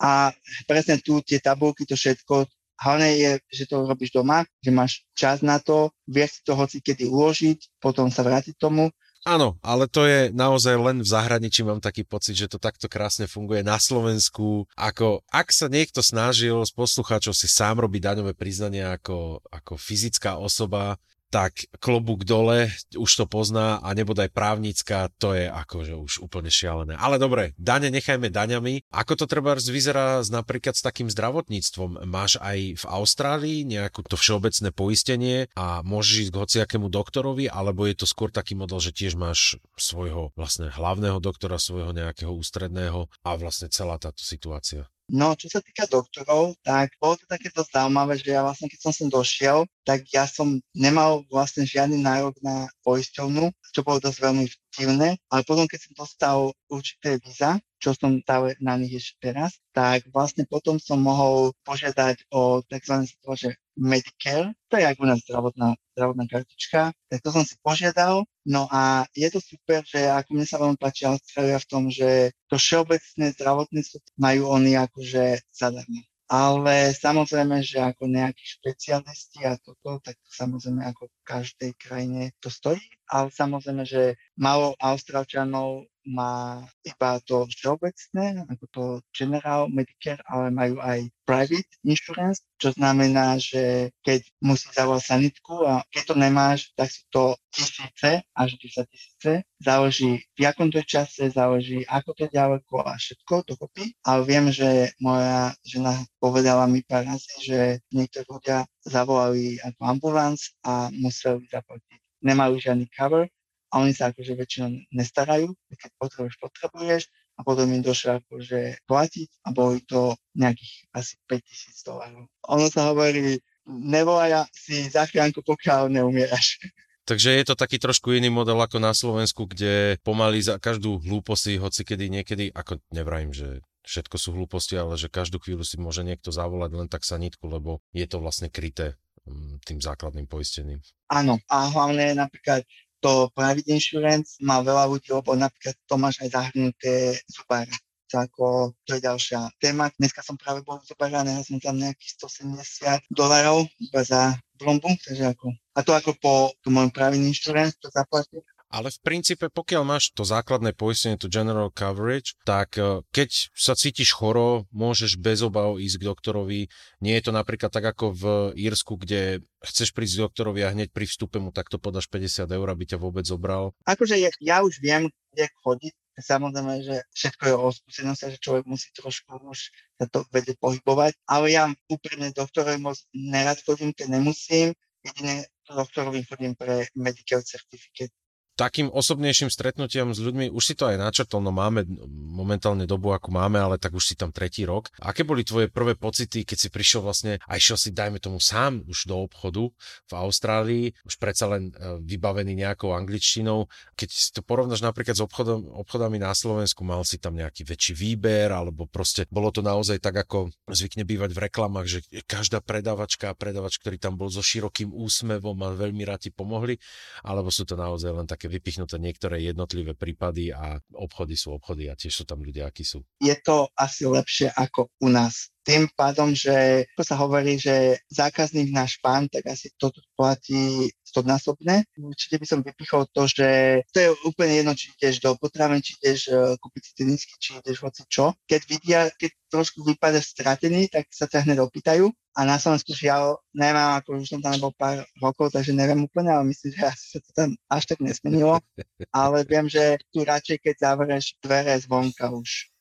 [0.01, 0.33] A
[0.69, 2.45] presne tu tie tabulky, to všetko,
[2.81, 6.81] hlavne je, že to robíš doma, že máš čas na to, vieš si to hoci
[6.81, 8.89] kedy uložiť, potom sa vrátiť tomu
[9.21, 13.29] Áno, ale to je naozaj len v zahraničí, mám taký pocit, že to takto krásne
[13.29, 14.65] funguje na Slovensku.
[14.73, 20.41] Ako, ak sa niekto snažil z poslucháčov si sám robiť daňové priznanie ako, ako fyzická
[20.41, 20.97] osoba,
[21.31, 26.99] tak klobúk dole, už to pozná a nebodaj právnická, to je akože už úplne šialené.
[26.99, 28.83] Ale dobre, dane nechajme daňami.
[28.91, 32.03] Ako to treba vyzerá napríklad s takým zdravotníctvom?
[32.03, 37.87] Máš aj v Austrálii nejakú to všeobecné poistenie a môžeš ísť k hociakému doktorovi, alebo
[37.87, 43.07] je to skôr taký model, že tiež máš svojho vlastne hlavného doktora, svojho nejakého ústredného
[43.23, 44.91] a vlastne celá táto situácia?
[45.11, 48.79] No, čo sa týka doktorov, tak bolo to také dosť zaujímavé, že ja vlastne, keď
[48.79, 54.19] som sem došiel, tak ja som nemal vlastne žiadny nárok na poisťovnu, čo bolo dosť
[54.19, 59.31] veľmi divné, ale potom, keď som dostal určité víza, čo som stále na nich ešte
[59.33, 63.09] teraz, tak vlastne potom som mohol požiadať o tzv.
[63.33, 68.27] že Medicare, to je ako u nás zdravotná, zdravotná kartička, tak to som si požiadal.
[68.45, 72.35] No a je to super, že ako mne sa veľmi páči Austrália v tom, že
[72.51, 79.99] to všeobecné zdravotníctvo majú oni akože zadarmo ale samozrejme, že ako nejakí špecialisti a toto,
[79.99, 87.21] tak to samozrejme ako každej krajine to stojí, ale samozrejme, že málo Austrálčanov má iba
[87.21, 94.25] to všeobecné, ako to General Medicare, ale majú aj private insurance, čo znamená, že keď
[94.41, 99.31] musí zavolať sanitku a keď to nemáš, tak sú to tisíce až 10 tisíce.
[99.61, 103.93] Záleží v akom to čase, záleží ako to ďaleko a všetko dokopy.
[104.01, 107.59] Ale viem, že moja žena povedala mi pár razy, že
[107.93, 111.99] niektorí ľudia zavolali ako ambulans a museli zaplatiť.
[112.21, 113.29] Nemajú žiadny cover,
[113.71, 117.01] a oni sa akože väčšinou nestarajú, keď potrebuješ, potrebuješ
[117.39, 122.23] a potom im došlo akože platiť a boli to nejakých asi 5000 dolárov.
[122.51, 126.59] Ono sa hovorí, nevolaj si zachránku, pokiaľ neumieraš.
[127.07, 131.57] Takže je to taký trošku iný model ako na Slovensku, kde pomaly za každú hlúposť,
[131.57, 136.05] hoci kedy niekedy, ako nevrajím, že všetko sú hlúposti, ale že každú chvíľu si môže
[136.05, 140.79] niekto zavolať len tak sa nitku, lebo je to vlastne kryté mm, tým základným poistením.
[141.11, 142.63] Áno, a hlavne napríklad
[143.01, 147.73] to private insurance má veľa ľudí, lebo napríklad to máš aj zahrnuté zubára.
[148.11, 149.87] Ako, to je ďalšia téma.
[149.95, 155.31] Dneska som práve bol v zubára, som tam nejakých 170 dolarov iba za blombu, takže
[155.31, 156.33] ako, a to ako po
[156.67, 158.43] môjom private insurance to zaplatí.
[158.71, 163.75] Ale v princípe, pokiaľ máš to základné poistenie, to general coverage, tak e, keď sa
[163.75, 166.61] cítiš choro, môžeš bez obav ísť k doktorovi.
[167.03, 168.23] Nie je to napríklad tak ako v
[168.55, 172.67] Írsku, kde chceš prísť k doktorovi a hneď pri vstupe mu takto podáš 50 eur,
[172.71, 173.75] aby ťa vôbec zobral.
[173.83, 175.93] Akože ja, ja už viem, kde chodiť.
[176.21, 179.59] Samozrejme, že všetko je o skúsenosti, že človek musí trošku už
[179.99, 181.19] sa to vedieť pohybovať.
[181.27, 184.71] Ale ja úprimne doktorovi moc nerad chodím, keď nemusím.
[185.03, 188.13] Jedine doktorovi chodím pre medical certificate
[188.61, 191.81] takým osobnejším stretnutiam s ľuďmi, už si to aj načrtol, no máme
[192.13, 194.93] momentálne dobu, ako máme, ale tak už si tam tretí rok.
[195.01, 198.85] Aké boli tvoje prvé pocity, keď si prišiel vlastne a išiel si, dajme tomu sám
[198.85, 199.65] už do obchodu
[200.05, 203.65] v Austrálii, už predsa len e, vybavený nejakou angličtinou.
[203.97, 207.97] Keď si to porovnáš napríklad s obchodom, obchodami na Slovensku, mal si tam nejaký väčší
[207.97, 213.33] výber, alebo proste bolo to naozaj tak, ako zvykne bývať v reklamách, že každá predávačka
[213.33, 216.77] a predávač, ktorý tam bol so širokým úsmevom a veľmi rádi pomohli,
[217.25, 221.95] alebo sú to naozaj len také vypichnuté niektoré jednotlivé prípady a obchody sú obchody a
[221.95, 222.99] tiež sú tam ľudia, akí sú.
[223.23, 228.73] Je to asi lepšie ako u nás tým pádom, že ako sa hovorí, že zákazník
[228.73, 231.85] náš pán, tak asi to platí stodnásobne.
[232.01, 235.93] Určite by som vypichol to, že to je úplne jedno, či ideš do potravín, či
[236.01, 238.33] ideš uh, kúpiť si tenisky, či ideš hoci čo.
[238.49, 242.09] Keď vidia, keď trošku vypadá stratený, tak sa ťa hneď opýtajú.
[242.31, 246.31] A na Slovensku žiaľ nemám, ako už som tam nebol pár rokov, takže neviem úplne,
[246.31, 248.63] ale myslím, že asi sa to tam až tak nesmenilo.
[249.11, 252.71] Ale viem, že tu radšej, keď zavrieš dvere zvonka už.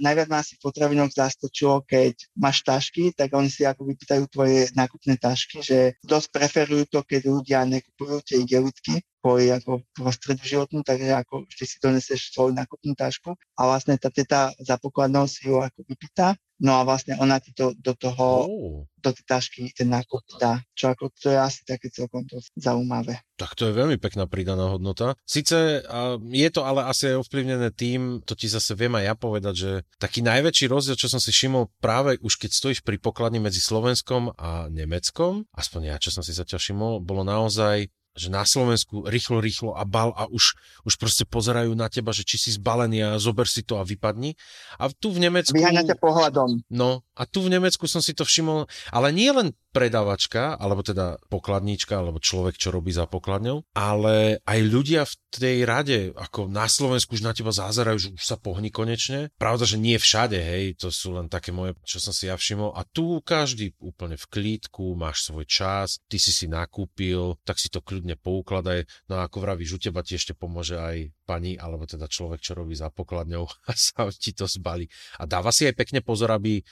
[0.00, 4.68] najviac ma asi v potravinoch zaskočilo, keď máš tašky, tak oni si ako vypýtajú tvoje
[4.76, 10.86] nákupné tašky, že dosť preferujú to, keď ľudia nekupujú tie igelitky, kvôli ako prostrediu životnú,
[10.86, 15.50] takže ako vždy si donesieš svoju nákupnú tašku a vlastne tá teta za pokladnou si
[15.50, 18.80] ju ako vypýta No a vlastne ona ti to do toho, oh.
[19.04, 23.20] do tej tašky ten nákup dá, čo ako to je asi také celkom to zaujímavé.
[23.36, 25.20] Tak to je veľmi pekná pridaná hodnota.
[25.28, 25.84] Sice
[26.32, 29.70] je to ale asi aj ovplyvnené tým, to ti zase viem aj ja povedať, že
[30.00, 34.32] taký najväčší rozdiel, čo som si všimol práve už keď stojíš pri pokladni medzi Slovenskom
[34.40, 39.44] a Nemeckom, aspoň ja, čo som si zatiaľ všimol, bolo naozaj že na Slovensku rýchlo,
[39.44, 40.56] rýchlo a bal a už,
[40.88, 44.32] už proste pozerajú na teba, že či si zbalený a zober si to a vypadni.
[44.80, 45.52] A tu v Nemecku...
[45.52, 46.64] Vyháňate pohľadom.
[46.72, 51.20] No, a tu v Nemecku som si to všimol, ale nie len predavačka, alebo teda
[51.28, 56.64] pokladníčka, alebo človek, čo robí za pokladňou, ale aj ľudia v tej rade, ako na
[56.64, 59.28] Slovensku už na teba zázerajú, že už sa pohni konečne.
[59.36, 62.72] Pravda, že nie všade, hej, to sú len také moje, čo som si ja všimol.
[62.72, 67.68] A tu každý úplne v klídku, máš svoj čas, ty si si nakúpil, tak si
[67.68, 68.88] to kľudne poukladaj.
[69.12, 72.56] No a ako vravíš, u teba ti ešte pomôže aj pani, alebo teda človek, čo
[72.56, 74.88] robí za pokladňou a sa ti to zbali.
[75.20, 76.62] A dáva si aj pekne pozor, aby e,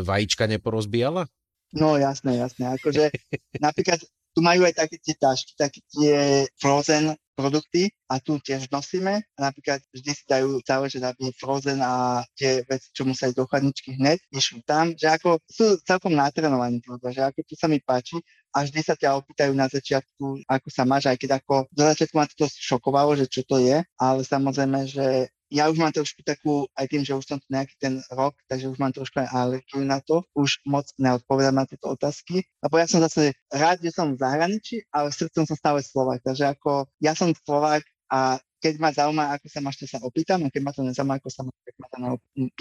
[0.00, 1.28] vajíčka neporozbíjala?
[1.74, 2.70] No jasné, jasné.
[2.78, 3.10] Akože
[3.58, 3.98] napríklad
[4.34, 9.22] tu majú aj také tie tašky, také tie frozen produkty a tu tiež nosíme.
[9.34, 13.46] A napríklad vždy si dajú záležať, aby frozen a tie veci, čo musia ísť do
[13.46, 18.18] chladničky hneď, išli tam, že ako sú celkom natrenovaní, že ako to sa mi páči
[18.54, 22.14] a vždy sa ťa opýtajú na začiatku, ako sa máš, aj keď ako do začiatku
[22.14, 26.66] ma to šokovalo, že čo to je, ale samozrejme, že ja už mám trošku takú,
[26.74, 29.86] aj tým, že už som tu nejaký ten rok, takže už mám trošku aj alergiu
[29.86, 34.10] na to, už moc neodpovedám na tieto otázky, lebo ja som zase rád, že som
[34.10, 38.90] v zahraničí, ale srdcom som stále Slovak, takže ako ja som Slovak a keď ma
[38.96, 41.56] zaujíma, ako sa máš, to sa opýtam, a keď ma to nezaujíma, ako sa máš,
[41.68, 41.96] tak ma to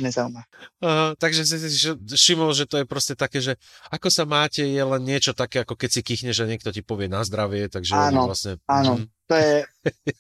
[0.04, 0.42] nezaujíma.
[0.84, 1.56] Uh, takže si
[1.96, 3.56] všimol, že to je proste také, že
[3.88, 7.08] ako sa máte, je len niečo také, ako keď si kýchne, že niekto ti povie
[7.08, 8.60] na zdravie, takže áno, vlastne...
[8.68, 9.06] Áno, mm.
[9.32, 9.54] to je,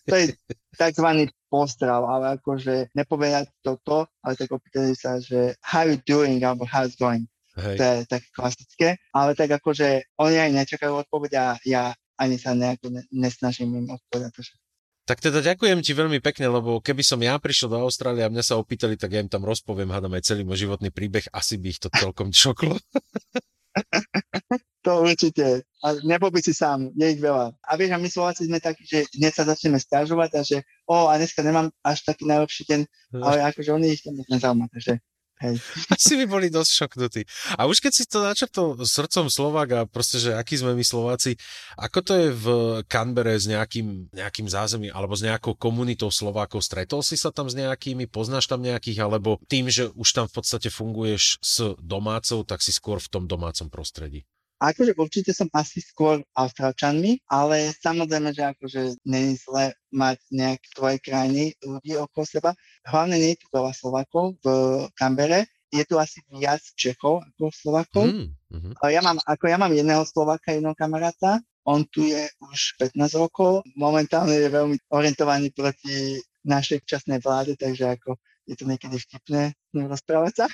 [0.07, 0.25] to je
[0.79, 6.65] takzvaný postrav, ale akože nepovedať toto, ale tak opýtali sa, že how you doing, alebo
[6.65, 7.29] how's going.
[7.53, 7.77] Hej.
[7.77, 12.57] To je také klasické, ale tak akože oni aj nečakajú odpoveď a ja ani sa
[12.57, 14.57] nejako nesnažím im odpovedať.
[15.03, 18.41] Tak teda ďakujem ti veľmi pekne, lebo keby som ja prišiel do Austrálie a mňa
[18.41, 21.67] sa opýtali, tak ja im tam rozpoviem, hádam aj celý môj životný príbeh, asi by
[21.75, 22.73] ich to celkom čoklo.
[24.85, 25.63] to určite.
[25.83, 27.55] A nebol by si sám, je ich veľa.
[27.63, 30.57] A vieš, a my Slováci sme takí, že dnes sa začneme stiažovať a že
[30.87, 32.81] o, a dneska nemám až taký najlepší deň,
[33.23, 34.99] ale akože oni ich tam nezaujíma, takže
[35.41, 35.57] Hej.
[35.95, 37.21] Asi by boli dosť šoknutí.
[37.57, 41.35] A už keď si to načrtol srdcom Slovák a proste, že akí sme my Slováci,
[41.75, 42.47] ako to je v
[42.85, 46.63] Canbere s nejakým, nejakým zázemím alebo s nejakou komunitou Slovákov?
[46.63, 50.35] Stretol si sa tam s nejakými, poznáš tam nejakých, alebo tým, že už tam v
[50.37, 54.23] podstate funguješ s domácou, tak si skôr v tom domácom prostredí?
[54.63, 60.97] Akože určite som asi skôr Austrálčanmi, ale samozrejme, že akože není zle mať nejaké tvoje
[61.03, 62.55] krajiny ľudí okolo seba.
[62.87, 64.47] Hlavne nie je tu veľa Slovakov v
[64.95, 68.05] Kambere, je tu asi viac Čechov ako Slovakov.
[68.07, 68.73] Mm, mm-hmm.
[68.87, 73.67] Ja mám, ako ja mám jedného Slovaka, jedného kamaráta, on tu je už 15 rokov,
[73.75, 78.15] momentálne je veľmi orientovaný proti našej časnej vláde, takže ako
[78.47, 80.47] je to niekedy vtipné rozprávať sa.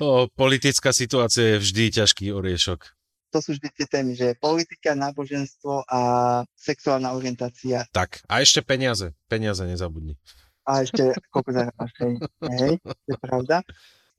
[0.00, 3.01] O, politická situácia je vždy ťažký oriešok
[3.32, 6.00] to sú vždy tie témy, že politika, náboženstvo a
[6.52, 7.88] sexuálna orientácia.
[7.88, 9.16] Tak, a ešte peniaze.
[9.26, 10.20] Peniaze nezabudni.
[10.68, 12.14] A ešte koľko zarábaš, hej.
[12.60, 13.56] hej, to je pravda.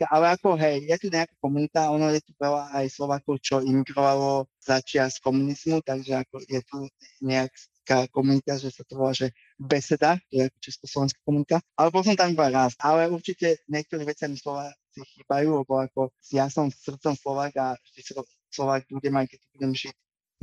[0.03, 4.51] Ale ako, hej, je tu nejaká komunita, ono je tu veľa aj Slovákov, čo imigrovalo
[4.59, 6.77] za čias komunizmu, takže ako je tu
[7.23, 11.91] nejak slovenská komunita, že sa to volá, že beseda, to je ako československá komunita, ale
[11.91, 12.73] bol som tam iba raz.
[12.79, 18.01] Ale určite niektoré veci mi Slováci chýbajú, lebo ako ja som srdcom Slovák a vždy
[18.03, 18.13] sa
[18.53, 19.95] Slovák budem aj keď budem žiť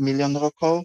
[0.03, 0.83] milión rokov,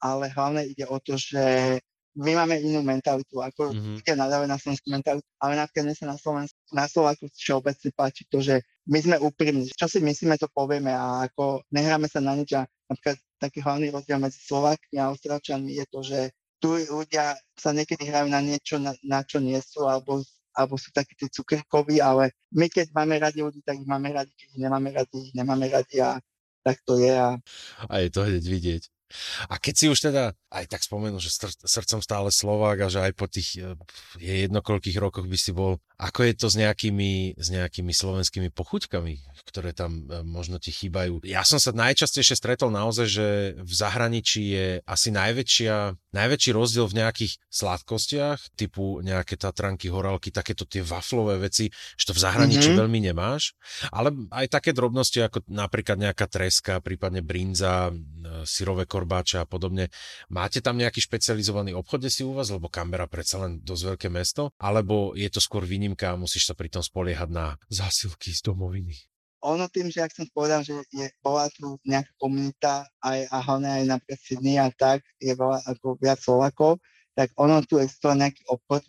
[0.00, 1.76] ale hlavne ide o to, že
[2.18, 3.94] my máme inú mentalitu, ako mm-hmm.
[4.02, 8.26] ľudia nadávajú na slovenskú mentalitu, ale napríklad mne sa na Slovensku, na Slováku všeobecne páči
[8.26, 9.70] to, že my sme úprimní.
[9.70, 13.94] Čo si myslíme, to povieme a ako nehráme sa na nič a napríklad taký hlavný
[13.94, 16.20] rozdiel medzi Slovákmi a Austrálčanmi je to, že
[16.60, 20.20] tu ľudia sa niekedy hrajú na niečo, na, na čo nie sú, alebo,
[20.52, 24.34] alebo sú takí tí cukrkoví, ale my keď máme radi ľudí, tak ich máme radi,
[24.34, 26.20] keď ich nemáme radi, ich nemáme radi a
[26.66, 27.14] tak to je.
[27.14, 27.38] A,
[27.88, 28.82] a je to hneď vidieť.
[29.50, 31.34] A keď si už teda aj tak spomenul, že
[31.66, 33.74] srdcom stále Slovák a že aj po tých eh,
[34.22, 39.14] je jednokoľkých rokoch by si bol, ako je to s nejakými, s nejakými slovenskými pochuťkami,
[39.50, 41.26] ktoré tam eh, možno ti chýbajú.
[41.26, 43.26] Ja som sa najčastejšie stretol naozaj, že
[43.58, 50.66] v zahraničí je asi najväčšia, najväčší rozdiel v nejakých sladkostiach, typu nejaké tatranky, horálky, takéto
[50.66, 52.82] tie waflové veci, že to v zahraničí mm-hmm.
[52.82, 53.54] veľmi nemáš,
[53.94, 59.90] ale aj také drobnosti ako napríklad nejaká treska, prípadne brinza, eh, syrové korbáče a podobne.
[60.30, 64.50] Máte tam nejaký špecializovaný obchod si u vás, lebo Canberra predsa len dosť veľké mesto,
[64.58, 69.09] alebo je to skôr výnimka a musíš sa pritom spoliehať na zásilky z domoviny?
[69.40, 73.68] Ono tým, že ak som povedal, že je, bola tu nejaká komunita aj, a hlavne
[73.68, 76.80] aj napríklad Sydney a tak, je veľa ako viac Slovakov,
[77.16, 78.82] tak ono tu existoval nejaký obchod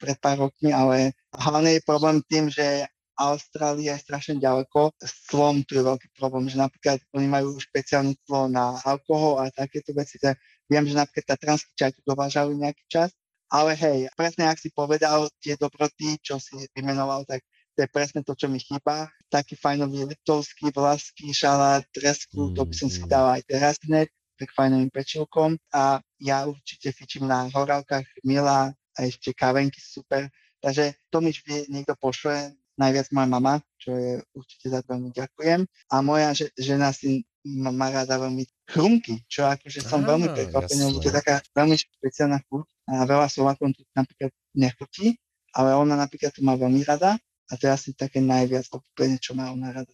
[0.00, 4.92] pred pár rokmi, ale hlavne je problém tým, že Austrália je strašne ďaleko.
[5.00, 9.48] S clom tu je veľký problém, že napríklad oni majú špeciálne clo na alkohol a
[9.48, 10.20] takéto veci.
[10.20, 10.36] Tak
[10.68, 13.16] viem, že napríklad tatranský čaj tu dovážali nejaký čas,
[13.48, 17.40] ale hej, presne ak si povedal, tie dobroty, čo si vymenoval, tak
[17.72, 19.08] to je presne to, čo mi chýba.
[19.26, 23.08] Taký fajnový litovský, vlaský šalát, tresku, mm, to by som si mm.
[23.10, 24.08] dal aj teraz hneď,
[24.38, 25.58] tak fajnovým pečilkom.
[25.74, 30.30] A ja určite fičím na horálkach Mila a ešte kávenky super.
[30.62, 35.10] Takže to mi vždy niekto pošle, najviac moja mama, čo je určite za to veľmi
[35.12, 35.60] ďakujem.
[35.92, 40.80] A moja že, žena si má rada veľmi chrumky, čo akože som ah, veľmi prekvapený,
[40.90, 45.14] lebo to je taká veľmi špeciálna chuť a veľa Slovákom to napríklad nechutí,
[45.54, 47.14] ale ona napríklad to má veľmi rada
[47.46, 49.92] a to je asi také najviac obľúbené, čo má ona rada.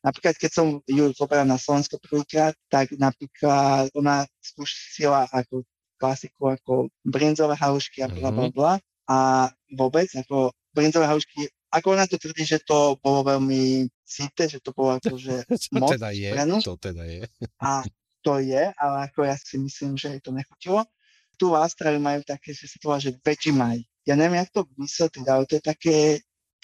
[0.00, 6.88] Napríklad, keď som ju zoberal na Slovensko prvýkrát, tak napríklad ona skúšila ako klasiku ako
[7.02, 8.54] brinzové halušky a bla bla mhm.
[8.54, 8.72] bla
[9.08, 14.58] a vôbec ako brinzové halušky ako ona to tvrdí, že to bolo veľmi síte, že
[14.64, 15.44] to bolo ako, že
[15.76, 16.30] moc teda je,
[16.64, 17.22] To teda je.
[17.60, 17.84] A
[18.24, 20.84] to je, ale ako ja si myslím, že jej to nechutilo.
[21.38, 23.86] Tu v Austrálii majú také, že sa to volá, že Vegemite.
[24.08, 25.96] Ja neviem, jak to vysvetliť, ale to je také,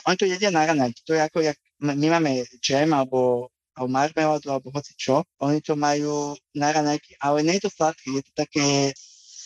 [0.07, 1.00] oni to jedia na raňajky.
[1.07, 5.22] To je ako, jak my máme džem alebo, alebo marmeladu alebo hoci čo.
[5.40, 8.66] Oni to majú na raňajky, ale nie je to sladké, je to také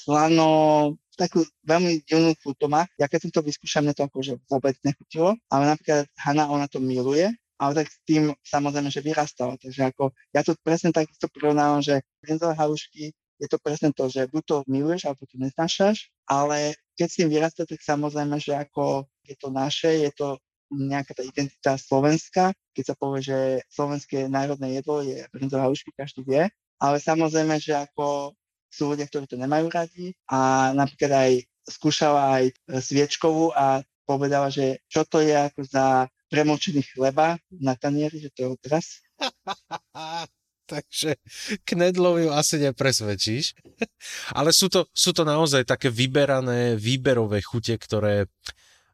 [0.09, 2.87] slano, takú veľmi divnú chuť to má.
[2.97, 6.79] Ja keď som to vyskúšal, mne to akože vôbec nechutilo, ale napríklad Hanna, ona to
[6.79, 9.59] miluje, ale tak s tým samozrejme, že vyrastala.
[9.59, 14.27] Takže ako, ja to presne takisto prirovnávam, že brinzové halušky je to presne to, že
[14.31, 19.07] buď to miluješ, alebo to neznášaš, ale keď s tým vyrastá, tak samozrejme, že ako
[19.29, 20.41] je to naše, je to
[20.73, 22.53] nejaká tá identita slovenská.
[22.73, 23.38] Keď sa povie, že
[23.73, 26.45] slovenské národné jedlo je brinzové halušky, každý vie.
[26.79, 28.37] Ale samozrejme, že ako
[28.69, 31.33] sú ľudia, ktorí to nemajú radi a napríklad aj
[31.69, 37.77] skúšala aj e, sviečkovú a povedala, že čo to je ako za premočený chleba na
[37.77, 38.87] tanieri, že to je odraz.
[40.69, 41.17] Takže
[41.64, 43.57] knedlov ju asi nepresvedčíš.
[44.38, 48.29] Ale sú to, sú to naozaj také vyberané, výberové chute, ktoré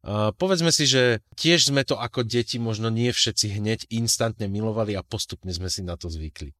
[0.04, 4.94] uh, povedzme si, že tiež sme to ako deti možno nie všetci hneď instantne milovali
[4.94, 6.52] a postupne sme si na to zvykli.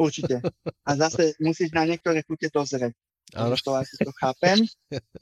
[0.00, 0.42] Určite.
[0.88, 2.96] A zase musíš na niektoré chute dozrieť.
[3.36, 3.54] Ale...
[3.62, 4.66] To asi to chápem,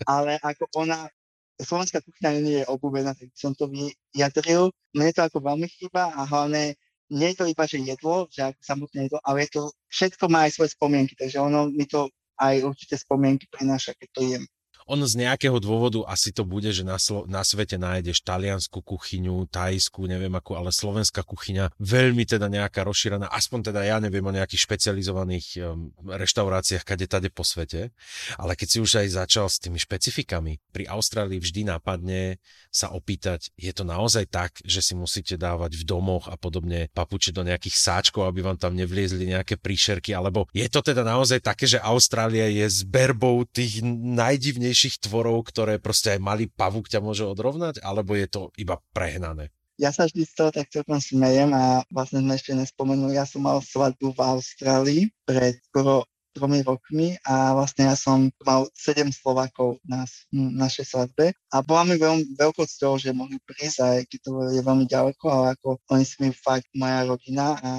[0.09, 1.13] ale ako ona,
[1.61, 4.73] slovenská kuchyňa nie je obľúbená, tak som to vyjadril.
[4.97, 6.73] Mne to ako veľmi chýba a hlavne
[7.13, 9.63] nie je to iba, že jedlo, že ako samotné jedlo, ale je to,
[9.93, 12.09] všetko má aj svoje spomienky, takže ono mi to
[12.41, 14.45] aj určite spomienky prináša, keď to jem
[14.89, 19.45] on z nejakého dôvodu asi to bude, že na, Slo- na svete nájdeš taliansku kuchyňu,
[19.53, 24.33] tajskú, neviem akú, ale slovenská kuchyňa veľmi teda nejaká rozšírená, aspoň teda ja neviem o
[24.33, 27.93] nejakých špecializovaných um, reštauráciách kade tade po svete,
[28.41, 32.41] ale keď si už aj začal s tými špecifikami, pri Austrálii vždy nápadne
[32.73, 37.37] sa opýtať, je to naozaj tak, že si musíte dávať v domoch a podobne papuče
[37.37, 41.69] do nejakých sáčkov, aby vám tam nevliezli nejaké príšerky, alebo je to teda naozaj také,
[41.69, 47.27] že Austrália je zberbou tých najdivnejších najmenších tvorov, ktoré proste aj malý pavúk ťa môže
[47.27, 49.51] odrovnať, alebo je to iba prehnané?
[49.75, 53.43] Ja sa vždy z toho tak celkom smejem a vlastne sme ešte nespomenuli, ja som
[53.43, 59.83] mal svadbu v Austrálii pred skoro tromi rokmi a vlastne ja som mal sedem Slovakov
[59.83, 64.31] na našej svadbe a bola mi veľmi veľkou cťou, že mohli prísť, aj keď to
[64.55, 67.71] je veľmi ďaleko, ale ako oni si mi fakt moja rodina a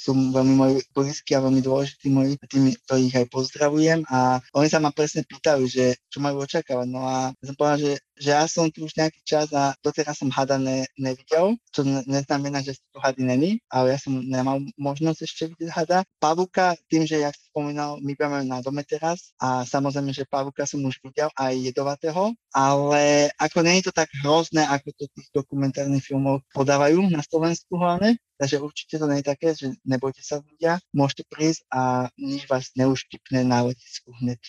[0.00, 4.80] sú veľmi moji blízki a veľmi dôležití moji, tými, ktorých aj pozdravujem a oni sa
[4.80, 6.88] ma presne pýtajú, že čo majú očakávať.
[6.88, 10.28] No a som povedal, že, že ja som tu už nejaký čas a doteraz som
[10.28, 15.20] hada ne, nevidel, čo ne, neznamená, že tu hady není, ale ja som nemal možnosť
[15.24, 15.98] ešte vidieť hada.
[16.20, 20.68] Pavuka, tým, že jak si spomínal, my budeme na dome teraz a samozrejme, že pavuka
[20.68, 26.04] som už videl aj jedovatého, ale ako je to tak hrozné, ako to tých dokumentárnych
[26.04, 30.80] filmov podávajú na Slovensku hlavne, Takže určite to nie je také, že nebojte sa ľudia,
[30.96, 34.40] môžete prísť a nič vás neuštipne na letisku hneď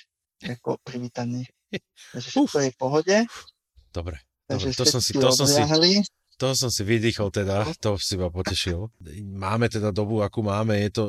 [0.48, 1.52] ako privítaní.
[2.16, 3.16] Takže všetko je v pohode.
[3.92, 5.60] Dobre, dobre to, som si, to, som si,
[6.42, 8.90] to som si vydýchol teda, to si ma potešil.
[9.22, 11.04] Máme teda dobu, akú máme, je to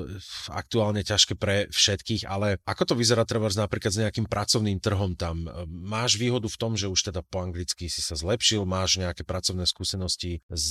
[0.52, 5.48] aktuálne ťažké pre všetkých, ale ako to vyzerá treba napríklad s nejakým pracovným trhom tam?
[5.70, 9.64] Máš výhodu v tom, že už teda po anglicky si sa zlepšil, máš nejaké pracovné
[9.64, 10.70] skúsenosti z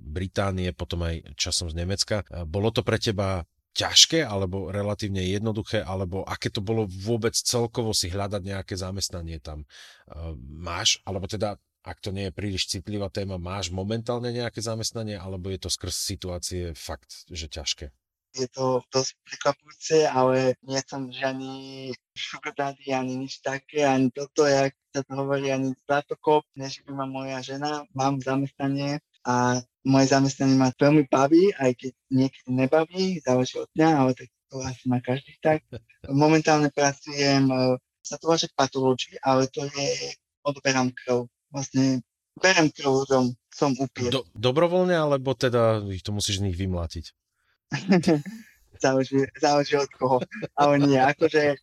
[0.00, 2.24] Británie, potom aj časom z Nemecka.
[2.48, 8.10] Bolo to pre teba ťažké alebo relatívne jednoduché, alebo aké to bolo vôbec celkovo si
[8.10, 9.62] hľadať nejaké zamestnanie tam.
[10.42, 15.48] Máš, alebo teda ak to nie je príliš citlivá téma, máš momentálne nejaké zamestnanie, alebo
[15.48, 17.88] je to skrz situácie fakt, že ťažké?
[18.30, 24.46] Je to dosť prekvapujúce, ale nie som žiadny sugar daddy, ani nič také, ani toto,
[24.46, 30.56] jak sa to hovorí, ani zlatokop, neživí ma moja žena, mám zamestnanie a moje zamestnanie
[30.56, 34.98] ma veľmi baví, aj keď niekedy nebaví, záleží od dňa, ale tak to asi má
[35.00, 35.64] každý tak.
[36.08, 42.04] Momentálne pracujem, e, sa to vaše patológii, ale to je, odoberám krv vlastne
[42.40, 44.10] berem krv ľuďom, som upier.
[44.12, 47.12] Do, dobrovoľne, alebo teda ich to musíš z nich vymlátiť?
[48.80, 50.18] záleží, záleží od koho.
[50.56, 51.60] Ale nie, akože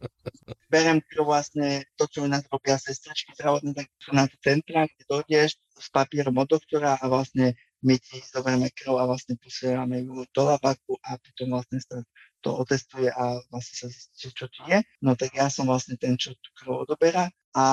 [0.70, 5.04] berem krv vlastne to, čo mi nás robia sestričky zdravotné, tak sú na centra, kde
[5.10, 7.56] dojdeš s papierom od doktora a vlastne
[7.86, 12.02] my ti zoberieme krv a vlastne posielame ju do labaku a potom vlastne sa
[12.42, 14.82] to otestuje a vlastne sa zistí, čo ti je.
[15.06, 17.64] No tak ja som vlastne ten, čo tú krv odoberá a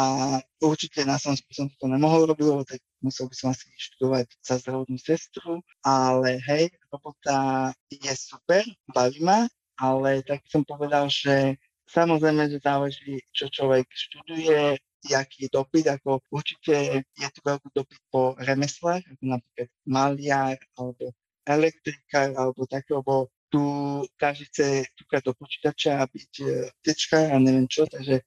[0.61, 4.97] určite na som to nemohol robiť, lebo tak musel by som asi študovať za zdravotnú
[4.97, 9.45] sestru, ale hej, robota je super, baví ma,
[9.77, 14.81] ale tak som povedal, že samozrejme, že záleží, čo človek študuje,
[15.11, 21.13] jaký dopyt, ako určite je tu veľký dopyt po remeslách, ako napríklad maliar, alebo
[21.45, 23.63] elektrikár, alebo tak, lebo tu
[24.19, 24.67] každý chce
[25.23, 26.47] do počítača a byť e,
[26.83, 28.27] tečka a neviem čo, takže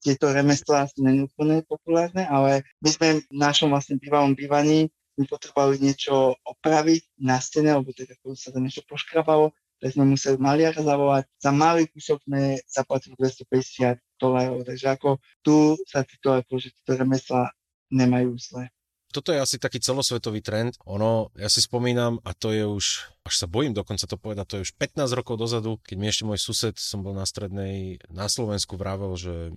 [0.00, 4.88] tieto remeslá sú není úplne populárne, ale my sme v našom vlastne bývalom bývaní
[5.20, 9.52] my potrebovali niečo opraviť na stene, alebo teda sa tam niečo poškrabalo,
[9.82, 11.26] tak sme museli maliara zavolať.
[11.42, 17.50] Za malý kúsok sme zaplatili 250 dolárov, takže ako tu sa títo, akože títo remeslá
[17.90, 18.70] nemajú zle
[19.12, 20.80] toto je asi taký celosvetový trend.
[20.88, 24.56] Ono, ja si spomínam, a to je už, až sa bojím dokonca to povedať, to
[24.58, 28.26] je už 15 rokov dozadu, keď mi ešte môj sused, som bol na strednej, na
[28.32, 29.52] Slovensku vravel, že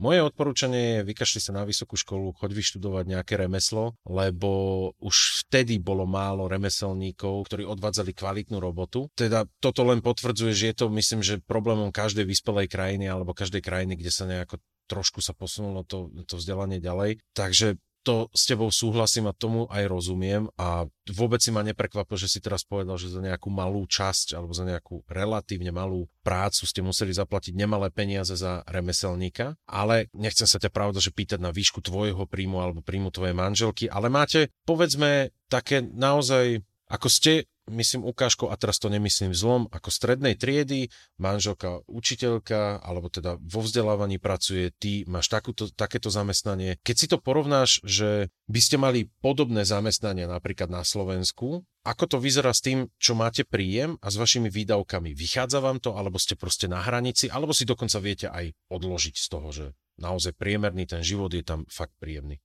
[0.00, 4.50] moje odporúčanie je, vykašli sa na vysokú školu, choď vyštudovať nejaké remeslo, lebo
[4.98, 9.12] už vtedy bolo málo remeselníkov, ktorí odvádzali kvalitnú robotu.
[9.12, 13.60] Teda toto len potvrdzuje, že je to, myslím, že problémom každej vyspelej krajiny alebo každej
[13.60, 14.58] krajiny, kde sa nejako
[14.90, 17.22] trošku sa posunulo to, to vzdelanie ďalej.
[17.38, 22.32] Takže to s tebou súhlasím a tomu aj rozumiem a vôbec si ma neprekvapil, že
[22.32, 26.80] si teraz povedal, že za nejakú malú časť alebo za nejakú relatívne malú prácu ste
[26.80, 31.84] museli zaplatiť nemalé peniaze za remeselníka, ale nechcem sa ťa pravda, že pýtať na výšku
[31.84, 38.50] tvojho príjmu alebo príjmu tvojej manželky, ale máte, povedzme, také naozaj, ako ste myslím ukážkou,
[38.50, 44.74] a teraz to nemyslím zlom, ako strednej triedy, manželka učiteľka, alebo teda vo vzdelávaní pracuje,
[44.76, 46.76] ty máš takúto, takéto zamestnanie.
[46.82, 52.16] Keď si to porovnáš, že by ste mali podobné zamestnania napríklad na Slovensku, ako to
[52.20, 55.16] vyzerá s tým, čo máte príjem a s vašimi výdavkami?
[55.16, 59.26] Vychádza vám to, alebo ste proste na hranici, alebo si dokonca viete aj odložiť z
[59.32, 59.64] toho, že
[59.96, 62.36] naozaj priemerný ten život je tam fakt príjemný?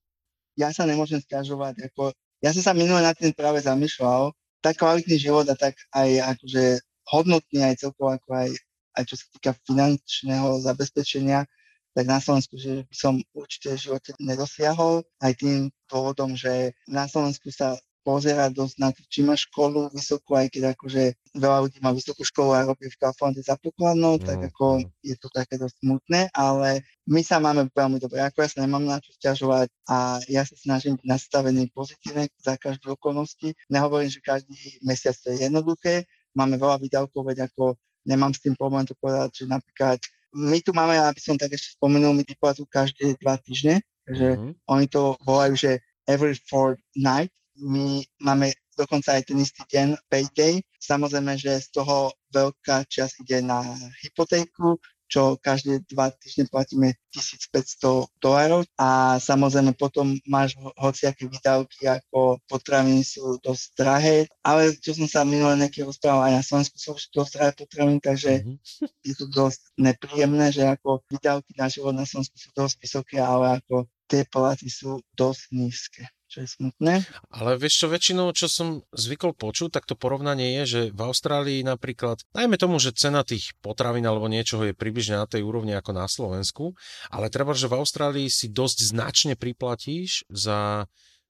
[0.56, 4.32] Ja sa nemôžem stiažovať, ako ja som sa minule na tým práve zamýšľal,
[4.66, 6.82] tak kvalitný život a tak aj akože
[7.14, 8.50] hodnotný aj celkovo ako aj,
[8.98, 11.46] aj čo sa týka finančného zabezpečenia,
[11.94, 15.06] tak na Slovensku, že by som určite v živote nedosiahol.
[15.22, 20.38] Aj tým dôvodom, že na Slovensku sa pozerať dosť na to, či má školu vysokú,
[20.38, 24.24] aj keď akože veľa ľudí má vysokú školu a robí v Kauflande za pokladnou, mm.
[24.30, 28.50] tak ako je to také dosť smutné, ale my sa máme veľmi dobre, ako ja
[28.54, 33.58] sa nemám na čo stiažovať a ja sa snažím byť nastavený pozitívne za každú okolnosti.
[33.74, 34.54] Nehovorím, že každý
[34.86, 36.06] mesiac to je jednoduché,
[36.38, 37.74] máme veľa výdavkov, veď ako
[38.06, 39.98] nemám s tým problém to povedať, že napríklad
[40.36, 44.52] my tu máme, aby som tak ešte spomenul, my výplatu každé dva týždne, že mm-hmm.
[44.68, 45.72] oni to volajú, že
[46.06, 50.60] every fortnight, my máme dokonca aj ten istý deň, payday.
[50.80, 53.64] Samozrejme, že z toho veľká časť ide na
[54.04, 54.76] hypotéku,
[55.06, 63.06] čo každé dva týždne platíme 1500 dolárov a samozrejme potom máš hociaké výdavky ako potraviny
[63.06, 67.32] sú dosť drahé, ale čo som sa minule nejaký rozprával, aj na Slovensku sú dosť
[67.38, 68.58] drahé potraviny, takže mm-hmm.
[69.06, 73.62] je to dosť nepríjemné, že ako výdavky na život na Slovensku sú dosť vysoké, ale
[73.62, 76.04] ako tie platy sú dosť nízke
[76.36, 76.94] čo je smutné.
[77.32, 81.64] Ale vieš čo, väčšinou, čo som zvykol počuť, tak to porovnanie je, že v Austrálii
[81.64, 85.96] napríklad, najmä tomu, že cena tých potravín alebo niečoho je približne na tej úrovni ako
[85.96, 86.76] na Slovensku,
[87.08, 90.90] ale treba, že v Austrálii si dosť značne priplatíš za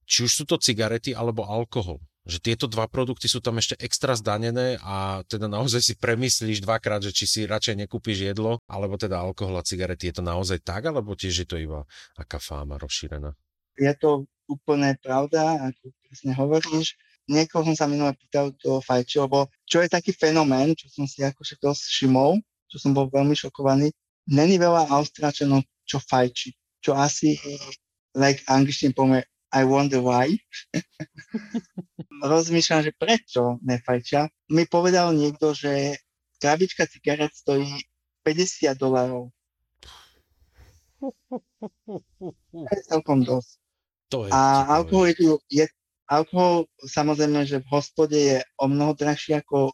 [0.10, 4.18] či už sú to cigarety alebo alkohol že tieto dva produkty sú tam ešte extra
[4.18, 9.22] zdanené a teda naozaj si premyslíš dvakrát, že či si radšej nekúpiš jedlo, alebo teda
[9.22, 10.10] alkohol a cigarety.
[10.10, 11.86] Je to naozaj tak, alebo tiež je to iba
[12.18, 13.38] aká fáma rozšírená?
[13.78, 16.98] Je to úplne pravda, ako presne hovoríš.
[17.26, 21.26] Niekoho som sa minule pýtal, kto fajči, lebo čo je taký fenomén, čo som si
[21.26, 22.38] akože dosť všimol,
[22.70, 23.90] čo som bol veľmi šokovaný,
[24.30, 26.54] není veľa Austrálčanov, čo fajči.
[26.86, 27.34] Čo asi,
[28.14, 29.26] like angličtine povieme,
[29.56, 30.36] I wonder why.
[32.36, 34.28] Rozmýšľam, že prečo nefajčia.
[34.52, 35.96] Mi povedal niekto, že
[36.44, 37.72] krabička cigaret stojí
[38.28, 39.32] 50 dolárov.
[41.00, 43.52] To je celkom dosť.
[44.12, 44.40] To je, a
[44.76, 45.16] alkohol je,
[45.50, 45.66] je,
[46.12, 49.72] alkohol samozrejme, že v hospode je o mnoho drahší ako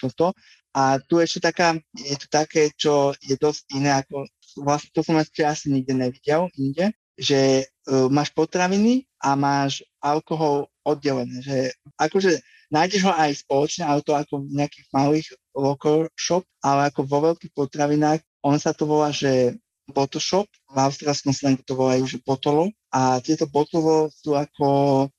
[0.00, 0.32] toto.
[0.76, 4.28] A tu ešte taká, je to také, čo je dosť iné, ako
[4.60, 10.68] vlastne to som ešte asi nikde nevidel inde, že uh, máš potraviny a máš alkohol
[10.86, 12.38] oddelené, že akože
[12.70, 17.18] nájdeš ho aj spoločne, ale to ako v nejakých malých local shop, ale ako vo
[17.32, 22.74] veľkých potravinách, on sa to volá, že bottle v austrálskom slangu to volajú, že botolo
[22.90, 24.66] a tieto botolo sú ako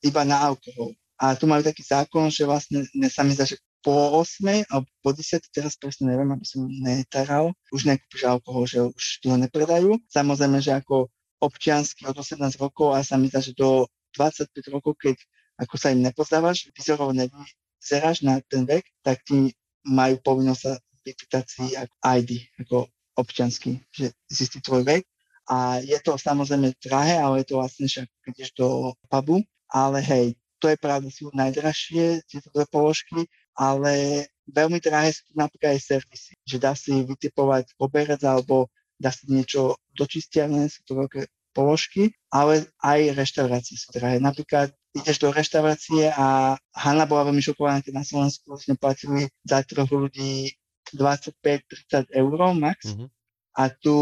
[0.04, 0.92] iba na alkohol.
[1.18, 4.86] A tu majú taký zákon, že vlastne ne, sa mi zdá, že po 8 alebo
[5.00, 9.40] po 10, teraz presne neviem, aby som netaral, už nekúpiš alkohol, že už ti ho
[9.40, 9.96] nepredajú.
[10.12, 11.08] Samozrejme, že ako
[11.42, 13.86] občiansky od 18 rokov a sa mi zdá, že do
[14.18, 15.18] 25 rokov, keď
[15.58, 19.54] ako sa im nepozdávaš, vyzorov nevyzeráš na ten vek, tak ti
[19.86, 20.74] majú povinnosť sa
[21.06, 22.32] vypýtať si ako ID,
[22.62, 22.78] ako
[23.18, 25.04] občiansky, že zistí tvoj vek.
[25.48, 29.42] A je to samozrejme drahé, ale je to vlastne však, keď ideš do pubu.
[29.72, 33.26] Ale hej, to je pravda, sú najdražšie tieto dve položky,
[33.56, 38.68] ale veľmi drahé sú napríklad aj servisy, že dá si vytipovať oberec alebo
[38.98, 44.22] dá si niečo do čistiarne, sú to veľké položky, ale aj reštaurácie sú drahé.
[44.22, 49.66] Napríklad ideš do reštaurácie a Hanna bola veľmi šokovaná, keď na Slovensku sme platili za
[49.66, 50.54] troch ľudí
[50.94, 52.94] 25-30 eur max.
[52.94, 53.10] Mm-hmm.
[53.58, 53.96] A tu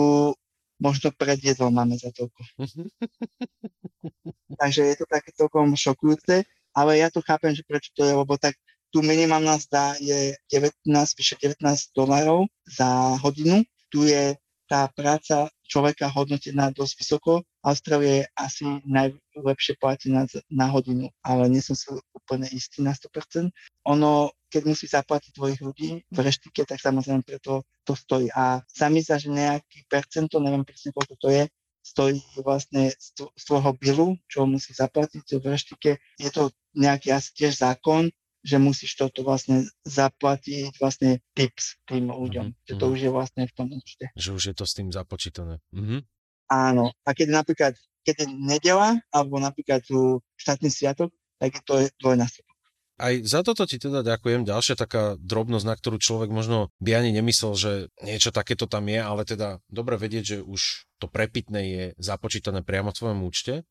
[0.79, 2.39] možno pred jedlom máme za toľko.
[4.59, 6.43] Takže je to také celkom šokujúce,
[6.75, 8.59] ale ja to chápem, že prečo to je, lebo tak
[8.91, 10.83] tu minimálna zda je 19,
[11.19, 11.59] vyše 19
[11.95, 13.63] dolárov za hodinu.
[13.91, 14.35] Tu je
[14.65, 17.31] tá práca človeka hodnotená dosť vysoko.
[17.65, 23.49] Austrália je asi najlepšie platená na hodinu, ale nie som si úplne istý na 100%.
[23.89, 28.29] Ono, keď musí zaplatiť tvojich ľudí v reštike, tak samozrejme preto to stojí.
[28.33, 31.43] A sami sa, že nejaký percento, neviem presne koľko to je,
[31.85, 33.13] stojí vlastne z,
[33.45, 35.91] tvojho bilu, čo musí zaplatiť v reštike.
[36.17, 38.09] Je to nejaký asi tiež zákon,
[38.45, 42.53] že musíš toto vlastne zaplatiť vlastne tips tým ľuďom.
[42.53, 42.65] Mm-hmm.
[42.69, 42.91] Že to mhm.
[42.93, 44.05] už je vlastne v tom účte.
[44.13, 45.57] Že už je to s tým započítané.
[45.73, 45.99] Mm-hmm.
[46.53, 46.93] Áno.
[47.01, 47.73] A keď napríklad,
[48.05, 51.09] keď je nedela, alebo napríklad tu štátny sviatok,
[51.41, 52.54] tak je to dvojnásobok.
[52.95, 54.47] Aj za toto ti teda ďakujem.
[54.47, 58.99] Ďalšia taká drobnosť, na ktorú človek možno by ani nemyslel, že niečo takéto tam je,
[59.03, 63.67] ale teda dobre vedieť, že už to prepitné je započítané priamo v tvojom účte.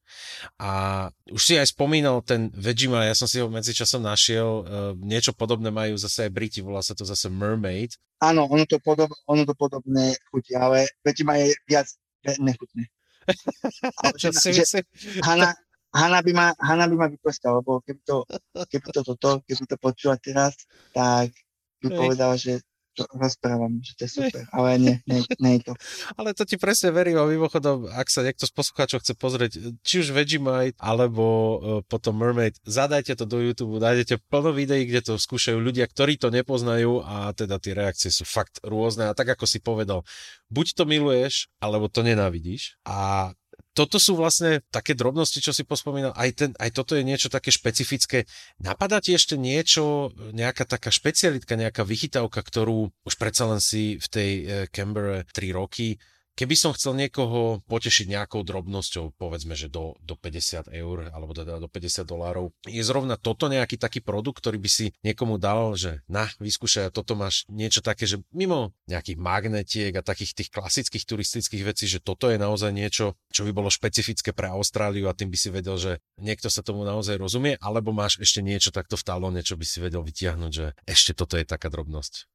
[0.61, 4.65] A už si aj spomínal ten Vegemite, ja som si ho medzičasom našiel, uh,
[5.01, 7.97] niečo podobné majú zase aj Briti, volá sa to zase Mermaid.
[8.21, 11.89] Áno, ono to, podob, ono to podobné chutí, ale Vegemite je viac
[12.29, 12.93] nechutné.
[14.05, 14.85] Ale že, že
[15.25, 15.57] Hanna,
[15.95, 18.27] Hanna by ma, Hanna by ma vyprskala, lebo keby to,
[18.67, 20.59] keby to toto, keby to počula teraz,
[20.91, 21.31] tak
[21.79, 22.59] by povedala, že
[22.95, 25.73] to rozprávam, že to je super, ale nie, nie, nie je to.
[26.19, 30.07] Ale to ti presne verím a mimochodom, ak sa niekto z poslucháčov chce pozrieť, či
[30.07, 31.55] už Vegemite alebo uh,
[31.91, 36.31] potom Mermaid, zadajte to do YouTube, nájdete plno videí, kde to skúšajú ľudia, ktorí to
[36.31, 40.07] nepoznajú a teda tie reakcie sú fakt rôzne a tak ako si povedal,
[40.55, 43.35] buď to miluješ, alebo to nenávidíš a
[43.75, 46.15] toto sú vlastne také drobnosti, čo si pospomínal.
[46.15, 48.25] Aj, ten, aj toto je niečo také špecifické.
[48.63, 54.07] Napadá ti ešte niečo, nejaká taká špecialitka, nejaká vychytávka, ktorú už predsa len si v
[54.07, 55.99] tej eh, Canberra 3 roky
[56.35, 61.63] Keby som chcel niekoho potešiť nejakou drobnosťou, povedzme, že do, do 50 eur alebo teda
[61.63, 66.03] do 50 dolárov, je zrovna toto nejaký taký produkt, ktorý by si niekomu dal, že
[66.11, 71.63] na, vyskúšaj, toto máš niečo také, že mimo nejakých magnetiek a takých tých klasických turistických
[71.63, 75.39] vecí, že toto je naozaj niečo, čo by bolo špecifické pre Austráliu a tým by
[75.39, 79.47] si vedel, že niekto sa tomu naozaj rozumie, alebo máš ešte niečo takto v talóne,
[79.47, 82.34] čo by si vedel vytiahnuť, že ešte toto je taká drobnosť.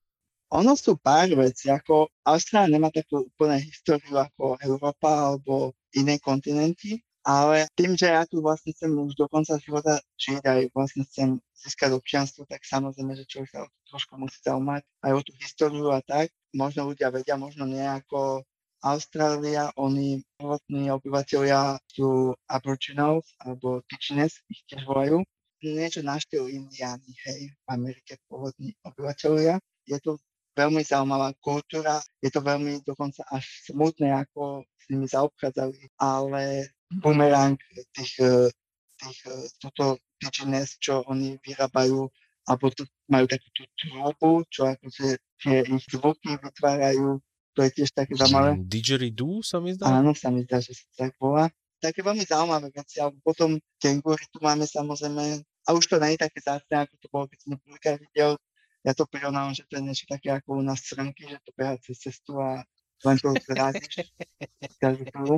[0.49, 7.05] Ono sú pár vecí, ako Austrália nemá takú úplne históriu ako Európa alebo iné kontinenty,
[7.21, 11.29] ale tým, že ja tu vlastne chcem už do konca života žiť aj vlastne chcem
[11.53, 16.01] získať občianstvo, tak samozrejme, že človek sa trošku musí zaujímať aj o tú históriu a
[16.01, 16.33] tak.
[16.57, 18.41] Možno ľudia vedia, možno nie ako
[18.81, 25.21] Austrália, oni prvotní obyvateľia sú Aboriginals alebo Tichiness, ich tiež volajú.
[25.59, 29.59] Niečo na štýl Indiány, hej, v Amerike pôvodní obyvateľia.
[29.83, 30.15] Je to
[30.57, 37.57] veľmi zaujímavá kultúra, je to veľmi dokonca až smutné, ako s nimi zaobchádzali, ale bumerang
[37.93, 38.49] tých, eh,
[38.99, 42.09] tých eh, toto pigeoness, čo oni vyrábajú,
[42.49, 45.07] alebo to, majú takú tú trúbu, čo akože
[45.39, 47.21] tie ich zvuky vytvárajú,
[47.55, 48.59] to je tiež také zaujímavé.
[48.65, 49.89] Didgeridoo sa mi zdá?
[49.89, 51.47] Áno, sa mi zdá, že sa tak volá.
[51.79, 56.23] Také veľmi zaujímavé veci, alebo potom kengúry tu máme samozrejme, a už to nie je
[56.25, 58.35] také zácne, ako to bolo, keď som prvýkrát videl,
[58.83, 61.75] ja to prirovnávam, že to je niečo také ako u nás srnky, že to beha
[61.83, 62.63] cez cestu a
[63.05, 64.11] len to zrazíš
[64.83, 65.37] každú chvíľu,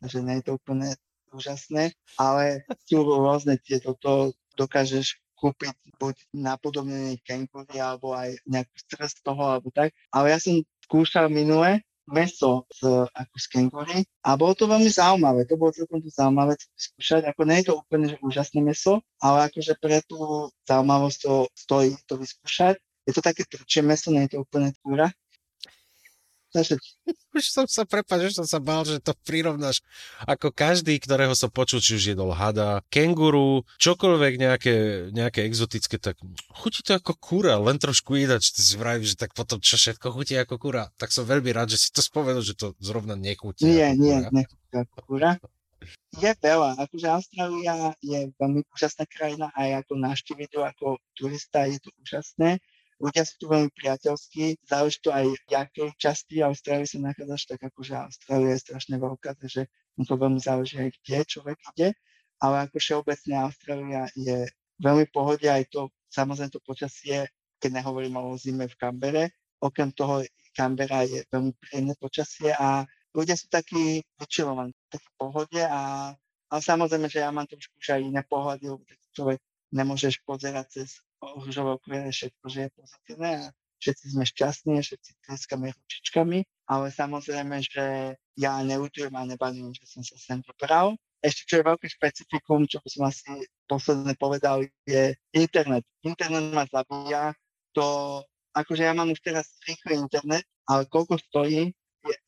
[0.00, 0.88] takže nie je to úplne
[1.34, 9.18] úžasné, ale sú rôzne tieto, to dokážeš kúpiť buď napodobnený kengúry alebo aj nejakú stres
[9.20, 14.52] toho alebo tak, ale ja som skúšal minule meso z, ako z kengury a bolo
[14.52, 18.20] to veľmi zaujímavé, to bolo celkom to zaujímavé skúšať, ako nie je to úplne že
[18.20, 22.76] úžasné meso, ale akože pre tú zaujímavosť to stojí to vyskúšať.
[23.04, 25.12] Je to také trčie meso, nie je to úplne kúra,
[27.38, 29.82] už som sa, prepáč, že som sa bál, že to prirovnáš
[30.22, 34.74] ako každý, ktorého som počul, či už jedol hada, kenguru, čokoľvek nejaké,
[35.10, 36.14] nejaké exotické, tak
[36.54, 38.54] chutí to ako kura, len trošku ináč.
[38.54, 40.94] Ty si vravíš, že tak potom čo všetko chutí ako kura.
[40.94, 43.66] Tak som veľmi rád, že si to spomenul, že to zrovna nechutí.
[43.66, 45.36] Nie, nie, nechutí ako kura.
[46.14, 46.80] Je veľa.
[46.80, 52.62] Akože Austrália je veľmi úžasná krajina aj ako návšteviť ako turista je to úžasné
[53.02, 57.60] ľudia sú tu veľmi priateľskí, záleží to aj v jakej časti Austrálie sa nachádzaš, tak
[57.66, 59.66] akože Austrália je strašne veľká, takže
[59.98, 61.88] mu to veľmi záleží aj kde človek ide,
[62.38, 64.46] ale ako všeobecne Austrália je
[64.82, 67.26] veľmi pohode aj to, samozrejme to počasie,
[67.58, 69.24] keď nehovorím o zime v Kambere,
[69.62, 70.22] okrem toho
[70.54, 76.12] Kambera je veľmi príjemné počasie a ľudia sú takí vyčilovaní, takí pohode a,
[76.50, 78.82] ale samozrejme, že ja mám trošku už aj iné pohľady, lebo
[79.14, 79.38] človek
[79.74, 81.02] nemôžeš pozerať cez
[81.40, 83.44] rúžové okuliare všetko, že je pozitívne a
[83.84, 86.38] všetci sme šťastní, všetci tlieskame ručičkami,
[86.72, 90.96] ale samozrejme, že ja neutujem a nebavím, že som sa sem vybral.
[91.24, 93.28] Ešte čo je veľké špecifikum, čo by som asi
[93.68, 95.84] posledne povedal, je internet.
[96.04, 97.32] Internet ma zabíja.
[97.76, 98.20] To,
[98.52, 101.72] akože ja mám už teraz rýchly internet, ale koľko stojí,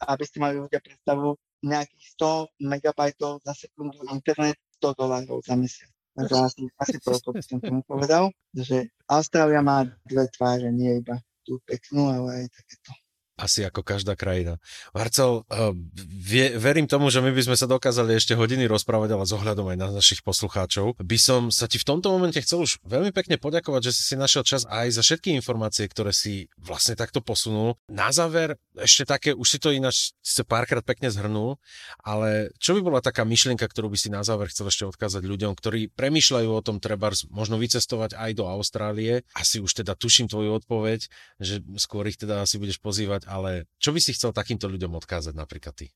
[0.01, 5.96] aby ste mali ľudia predstavu, nejakých 100 megabajtov za sekundu internet, 100 dolárov za mesiac.
[6.17, 11.21] Takže asi, asi toľko by som tomu povedal, že Austrália má dve tváre, nie iba
[11.45, 12.91] tú peknú, ale aj takéto
[13.37, 14.57] asi ako každá krajina.
[14.97, 15.77] Marcel, uh,
[16.09, 19.69] vie, verím tomu, že my by sme sa dokázali ešte hodiny rozprávať, ale s ohľadom
[19.73, 20.97] aj na našich poslucháčov.
[20.97, 24.15] By som sa ti v tomto momente chcel už veľmi pekne poďakovať, že si si
[24.17, 27.77] našiel čas aj za všetky informácie, ktoré si vlastne takto posunul.
[27.93, 31.61] Na záver ešte také, už si to ináč si párkrát pekne zhrnul,
[32.01, 35.53] ale čo by bola taká myšlienka, ktorú by si na záver chcel ešte odkázať ľuďom,
[35.53, 39.29] ktorí premýšľajú o tom treba možno vycestovať aj do Austrálie.
[39.37, 41.05] Asi už teda tuším tvoju odpoveď,
[41.37, 45.35] že skôr ich teda asi budeš pozývať ale čo by si chcel takýmto ľuďom odkázať
[45.35, 45.91] napríklad ty?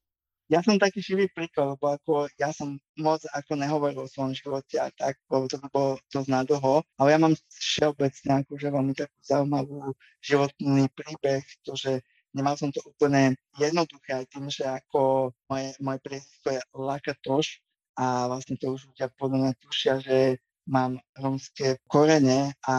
[0.50, 4.82] Ja som taký živý príklad, lebo ako ja som moc ako nehovoril o svojom živote
[4.82, 9.94] a tak, lebo to bolo dosť nadlho, ale ja mám všeobecne akože veľmi takú zaujímavú
[10.18, 12.02] životný príbeh, to, že
[12.34, 17.46] nemal som to úplne jednoduché aj tým, že ako moje, moje priezvisko je Lakatoš
[17.94, 22.74] a vlastne to už ľudia podľa tušia, že mám romské korene a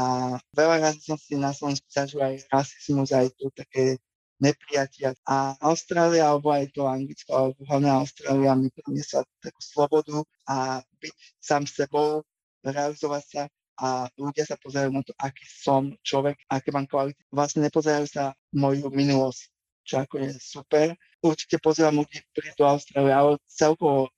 [0.55, 3.99] veľa razy som si na Slovensku zažil aj rasizmus, aj tu také
[4.41, 5.13] nepriatia.
[5.29, 11.15] A Austrália, alebo aj to Anglicko, alebo hlavne Austrália mi priniesla takú slobodu a byť
[11.37, 12.25] sám sebou,
[12.65, 13.43] realizovať sa
[13.81, 17.17] a ľudia sa pozerajú na to, aký som človek, aké mám kvality.
[17.33, 19.41] Vlastne nepozerajú sa moju minulosť,
[19.85, 20.93] čo ako je super.
[21.21, 24.13] Určite pozerám ľudí prísť do Austrálie, ale celkovo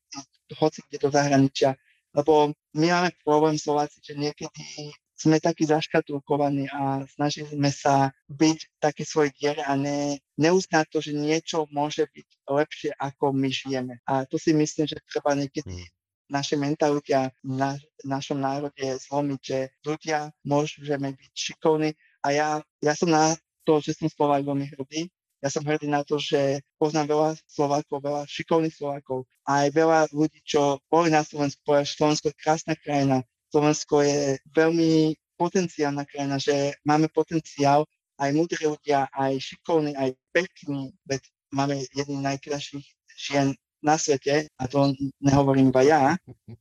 [0.60, 1.74] hoci kde do zahraničia,
[2.14, 4.94] lebo my máme problém Slováci, že niekedy
[5.24, 11.00] sme takí zaškatulkovaní a snažili sme sa byť taký svoj dier a ne, neuznať to,
[11.00, 14.04] že niečo môže byť lepšie, ako my žijeme.
[14.04, 15.90] A to si myslím, že treba niekedy mm.
[16.28, 19.58] naše mentality a na našom národe zlomiť, že
[19.88, 22.50] ľudia môžeme byť šikovní a ja,
[22.84, 25.08] ja som na to, že som Slovák veľmi hrdý.
[25.44, 30.00] Ja som hrdý na to, že poznám veľa Slovákov, veľa šikovných Slovákov a aj veľa
[30.16, 36.42] ľudí, čo boli na Slovensku, povedať, Slovensko je krásna krajina, Slovensko je veľmi potenciálna krajina,
[36.42, 37.86] že máme potenciál
[38.18, 41.22] aj múdri ľudia, aj šikovní, aj pekní, veď
[41.54, 43.54] máme jedný z najkrajších žien
[43.86, 46.04] na svete, a to nehovorím iba ja,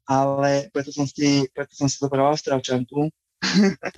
[0.05, 3.09] ale preto som si, preto som si zobral Austrálčanku.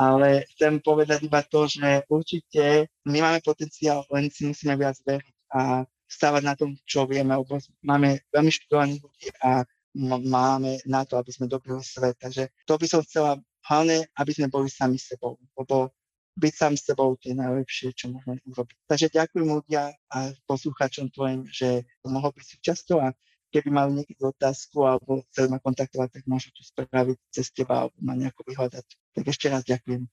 [0.00, 5.34] ale chcem povedať iba to, že určite my máme potenciál, len si musíme viac veriť
[5.50, 9.66] a stávať na tom, čo vieme, lebo máme veľmi študovaných ľudí a
[9.98, 12.16] máme na to, aby sme dobili svet.
[12.18, 15.90] Takže to by som chcela hlavne, aby sme boli sami sebou, lebo
[16.38, 18.76] byť sám sebou je najlepšie, čo môžeme urobiť.
[18.86, 23.12] Takže ďakujem ľudia a poslucháčom tvojim, že mohol byť súčasťou a
[23.50, 27.98] keby mali nejakú otázku alebo chceli ma kontaktovať, tak môžu to spraviť cez teba alebo
[27.98, 28.86] ma nejako vyhľadať.
[29.18, 30.06] Tak ešte raz ďakujem.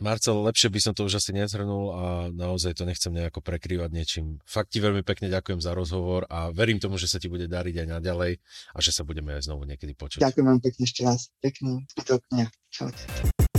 [0.00, 4.40] Marcel, lepšie by som to už asi nezhrnul a naozaj to nechcem nejako prekrývať niečím.
[4.48, 7.84] Fakt ti veľmi pekne ďakujem za rozhovor a verím tomu, že sa ti bude dariť
[7.84, 8.32] aj naďalej
[8.72, 10.24] a že sa budeme aj znovu niekedy počuť.
[10.24, 11.28] Ďakujem vám pekne ešte raz.
[11.44, 12.46] Pekný zbytok dňa.
[12.72, 13.49] Čaute.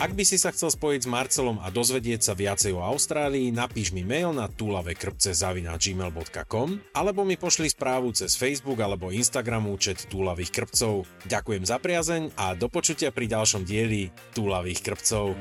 [0.00, 3.92] Ak by si sa chcel spojiť s Marcelom a dozvedieť sa viacej o Austrálii, napíš
[3.92, 11.04] mi mail na túlavekrpce.gmail.com alebo mi pošli správu cez Facebook alebo Instagram účet Túlavých krpcov.
[11.28, 15.36] Ďakujem za priazeň a do počutia pri ďalšom dieli Túlavých krpcov.